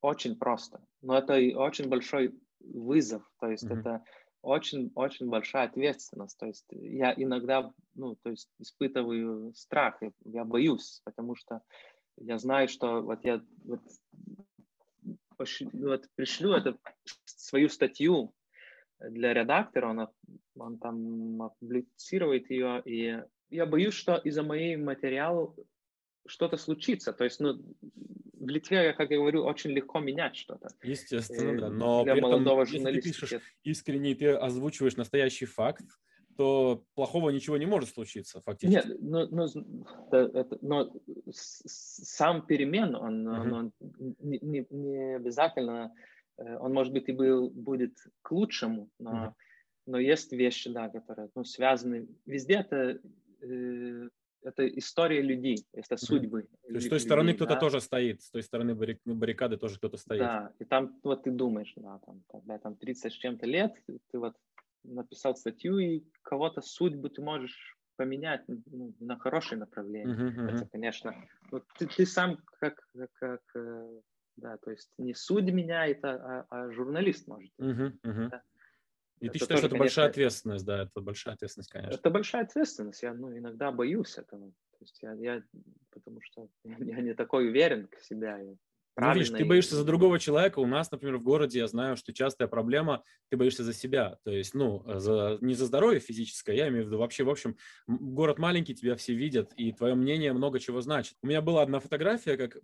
[0.00, 3.80] очень просто, но это и очень большой вызов, то есть mm-hmm.
[3.80, 4.04] это
[4.42, 6.36] очень-очень большая ответственность.
[6.38, 11.62] То есть я иногда, ну, то есть испытываю страх, я боюсь, потому что
[12.16, 13.80] я знаю, что вот я вот,
[15.72, 16.76] вот пришлю это
[17.24, 18.34] свою статью
[18.98, 20.08] для редактора, он,
[20.62, 25.54] он там опублицирует ее, и я боюсь, что из-за моей материала
[26.26, 27.12] что-то случится.
[27.12, 27.60] То есть, ну,
[28.34, 30.68] в Литве, как я говорю, очень легко менять что-то.
[30.82, 31.66] Естественно, да.
[31.66, 35.84] Э, Но для при молодого этом, если ты пишешь искренне, ты озвучиваешь настоящий факт,
[36.36, 38.88] то плохого ничего не может случиться фактически.
[38.88, 39.46] Нет, но, но,
[40.10, 40.92] это, но
[41.30, 43.40] сам перемен, он, uh-huh.
[43.40, 43.72] он, он
[44.20, 45.92] не, не обязательно
[46.38, 49.32] Э, он, может быть, и был, будет к лучшему, но, mm-hmm.
[49.86, 52.08] Но есть вещи, да, которые ну, связаны.
[52.26, 53.00] Везде это,
[53.40, 54.08] э,
[54.42, 56.42] это история людей, это судьбы.
[56.42, 56.68] Mm-hmm.
[56.68, 57.60] То есть с той стороны людей, кто-то да?
[57.60, 60.20] тоже стоит, с той стороны баррикады тоже кто-то стоит.
[60.20, 63.74] Да, и там вот ты думаешь, да, там, когда там 30 с чем-то лет,
[64.10, 64.34] ты вот
[64.84, 70.16] написал статью, и кого-то судьбу ты можешь поменять ну, на хорошее направление.
[70.16, 70.56] Uh-huh, uh-huh.
[70.56, 71.14] Это, конечно,
[71.50, 74.00] вот ты, ты сам как, как, э,
[74.36, 77.52] да, то есть не судья меняет, а, а, а журналист может.
[77.58, 78.28] Угу, угу.
[78.30, 78.42] Да.
[79.22, 81.94] И это ты считаешь, тоже, что это большая ответственность, да, это большая ответственность, конечно.
[81.94, 85.42] Это большая ответственность, я ну, иногда боюсь этого, то есть я, я
[85.90, 88.56] потому что я не такой уверен к себе,
[88.96, 90.58] ну, видишь, ты боишься за другого человека.
[90.58, 94.18] У нас, например, в городе, я знаю, что частая проблема, ты боишься за себя.
[94.22, 97.56] То есть, ну, за, не за здоровье физическое, я имею в виду вообще, в общем,
[97.86, 101.16] город маленький, тебя все видят, и твое мнение много чего значит.
[101.22, 102.58] У меня была одна фотография, как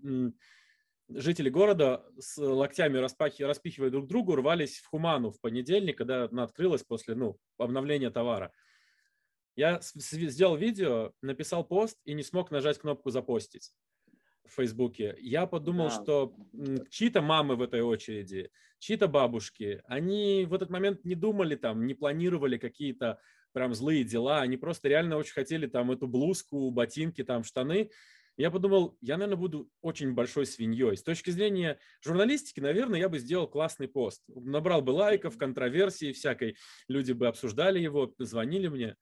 [1.09, 6.45] жители города с локтями распахи, распихивая друг другу, рвались в Хуману в понедельник, когда она
[6.45, 8.53] открылась после ну, обновления товара.
[9.57, 13.73] Я сделал видео, написал пост и не смог нажать кнопку «Запостить»
[14.45, 15.17] в Фейсбуке.
[15.19, 16.03] Я подумал, да.
[16.03, 16.37] что
[16.91, 21.95] чьи-то мамы в этой очереди, чьи-то бабушки, они в этот момент не думали там, не
[21.95, 23.19] планировали какие-то
[23.53, 27.91] прям злые дела, они просто реально очень хотели там эту блузку, ботинки, там штаны,
[28.39, 30.97] я подумал, я, наверное, буду очень большой свиньей.
[30.97, 34.23] С точки зрения журналистики, наверное, я бы сделал классный пост.
[34.29, 38.97] Набрал бы лайков, контроверсии всякой, люди бы обсуждали его, звонили мне.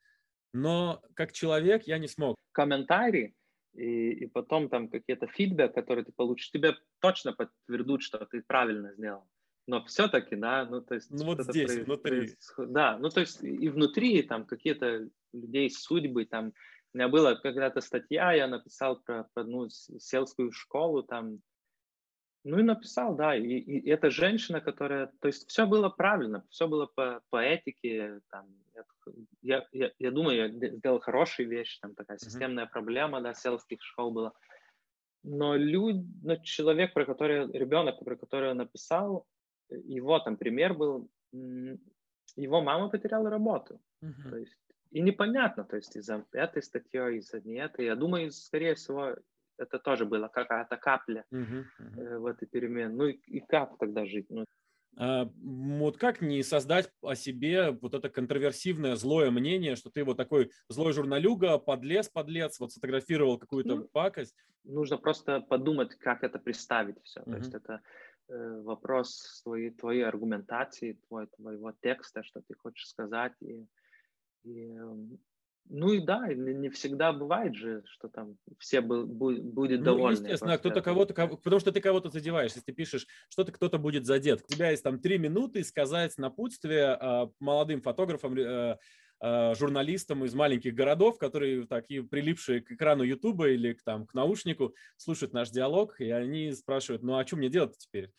[0.55, 2.37] Но как человек я не смог.
[2.53, 3.34] Комментарии
[3.74, 8.95] и, и потом там какие-то фидбэк, которые ты получишь, тебе точно подтвердут, что ты правильно
[8.95, 9.28] сделал.
[9.66, 11.11] Но все-таки, да, ну то есть...
[11.11, 11.84] Ну вот здесь, проис...
[11.84, 12.37] внутри.
[12.68, 16.55] Да, ну то есть и внутри там какие-то людей судьбы, там
[16.97, 21.40] у меня была когда-то статья, я написал про, про одну сельскую школу там,
[22.42, 26.66] ну и написал, да, и, и эта женщина, которая, то есть все было правильно, все
[26.66, 28.47] было по, по этике, там,
[29.42, 32.72] я, я, я думаю, я сделал хорошие вещи, там такая системная mm-hmm.
[32.72, 34.32] проблема, да, сельских школ была.
[35.22, 39.26] Но люд, но человек, про который, ребенок, про которого написал,
[39.68, 43.82] его там пример был, его мама потеряла работу.
[44.03, 44.30] Mm-hmm.
[44.30, 47.87] То есть и непонятно, то есть из-за этой статьи, из-за не этой.
[47.87, 49.16] Я думаю, скорее всего,
[49.59, 52.18] это тоже было какая-то капля uh-huh, uh-huh.
[52.18, 52.89] в этой перемене.
[52.89, 54.26] Ну и, и как тогда жить?
[54.28, 54.45] Ну,
[54.99, 60.16] а, вот как не создать о себе вот это контроверсивное злое мнение, что ты вот
[60.16, 64.34] такой злой журналюга, подлец, подлец, вот сфотографировал какую-то ну, пакость?
[64.64, 67.20] Нужно просто подумать, как это представить все.
[67.20, 67.30] Uh-huh.
[67.30, 67.80] То есть это
[68.28, 73.66] э, вопрос твоей, твоей аргументации, твой, твоего текста, что ты хочешь сказать, и
[74.47, 74.78] и,
[75.68, 80.14] ну и да, не всегда бывает же, что там все был, будет ну, довольны.
[80.14, 84.44] естественно, кто-то кого-то, потому что ты кого-то задеваешь, если ты пишешь, что-то кто-то будет задет.
[84.49, 88.78] У тебя есть там три минуты сказать напутствие э, молодым фотографам, э,
[89.20, 94.14] э, журналистам из маленьких городов, которые такие прилипшие к экрану Ютуба или к, там, к
[94.14, 98.12] наушнику, слушают наш диалог, и они спрашивают, ну а что мне делать теперь?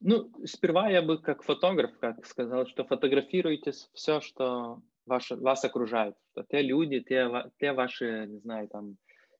[0.00, 6.16] Ну, сперва я бы как фотограф, как сказал, что фотографируйте все, что ваш, вас окружают,
[6.32, 7.28] что те люди, те,
[7.58, 8.96] те ваши, не знаю, там,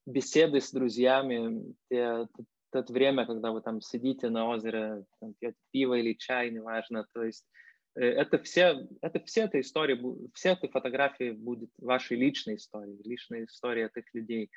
[0.07, 2.27] беседы с друзьями, те,
[2.71, 7.25] то время, когда вы там сидите на озере, там, пьете пиво или чай, неважно, то
[7.25, 7.47] есть
[7.95, 10.01] э, это все, это все эта история,
[10.35, 14.51] все эти фотографии будет вашей личной историей, личной историей этих людей.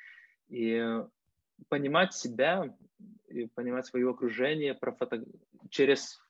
[0.48, 0.82] И
[1.68, 2.74] понимать себя,
[3.28, 5.24] и понимать свое окружение про фото...
[5.70, 6.20] через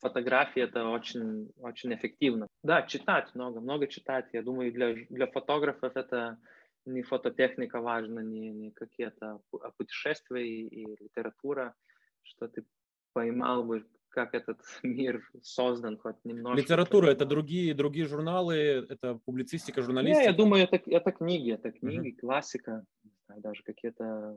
[0.00, 2.46] фотографии это очень, очень эффективно.
[2.62, 4.26] Да, читать много, много читать.
[4.32, 6.38] Я думаю, для, для фотографов это
[6.86, 11.74] не фототехника важна, не, не какие-то а путешествия и, и литература,
[12.22, 12.64] что ты
[13.12, 16.60] поймал бы, как этот мир создан хоть немножко.
[16.60, 18.54] Литература это другие, другие журналы,
[18.88, 20.20] это публицистика, журналистика?
[20.20, 22.20] Не, я думаю, это, это книги, это книги, uh-huh.
[22.20, 22.84] классика,
[23.28, 24.36] даже какие-то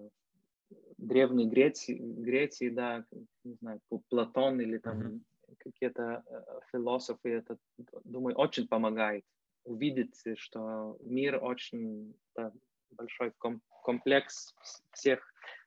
[0.98, 3.06] древние Греции, Греции, да,
[3.43, 3.80] не знаю,
[4.10, 5.20] Платон или там uh-huh
[5.60, 7.58] какие-то э, философы, это,
[8.04, 9.24] думаю, очень помогает
[9.64, 12.52] увидеть, что мир очень да,
[12.91, 13.34] большой
[13.82, 14.56] комплекс
[14.91, 15.20] всех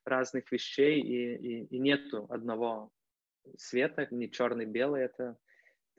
[0.05, 2.91] разных вещей, и, и, и нету одного
[3.57, 5.37] света, не черный-белый это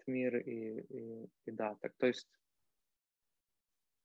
[0.07, 2.27] мир, и, и, и да, так, то есть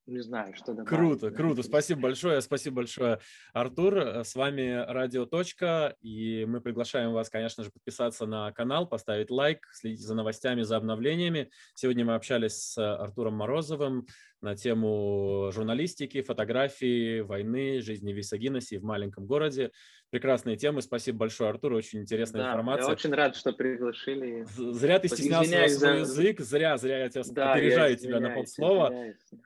[0.06, 0.88] не знаю, что добавить.
[0.88, 1.62] Круто, круто.
[1.62, 2.40] Спасибо большое.
[2.40, 3.18] Спасибо большое,
[3.52, 3.98] Артур.
[3.98, 5.96] С вами Радио Точка.
[6.00, 10.76] И мы приглашаем вас, конечно же, подписаться на канал, поставить лайк, следить за новостями, за
[10.76, 11.50] обновлениями.
[11.74, 14.06] Сегодня мы общались с Артуром Морозовым,
[14.40, 19.72] на тему журналистики, фотографии, войны, жизни в Висагиносе в маленьком городе.
[20.10, 20.82] Прекрасные темы.
[20.82, 21.72] Спасибо большое, Артур.
[21.72, 22.86] Очень интересная да, информация.
[22.86, 24.46] Я очень рад, что приглашили.
[24.56, 26.40] Зря ты стеснялся за свой язык.
[26.40, 28.94] Зря, зря я тебя да, опережаю я тебя на полслова.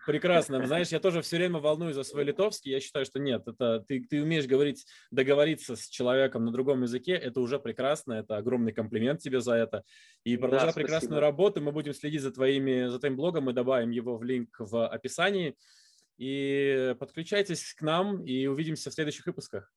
[0.06, 0.66] Прекрасно.
[0.66, 2.70] Знаешь, я тоже все время волнуюсь за свой литовский.
[2.70, 7.12] Я считаю, что нет, это ты, ты умеешь говорить, договориться с человеком на другом языке.
[7.12, 8.12] Это уже прекрасно.
[8.12, 9.82] Это огромный комплимент тебе за это.
[10.24, 11.62] И продолжай да, прекрасную работу.
[11.62, 13.44] Мы будем следить за, твоими, за твоим блогом.
[13.44, 15.56] Мы добавим его в линк в описании.
[16.18, 19.72] И подключайтесь к нам и увидимся в следующих выпусках.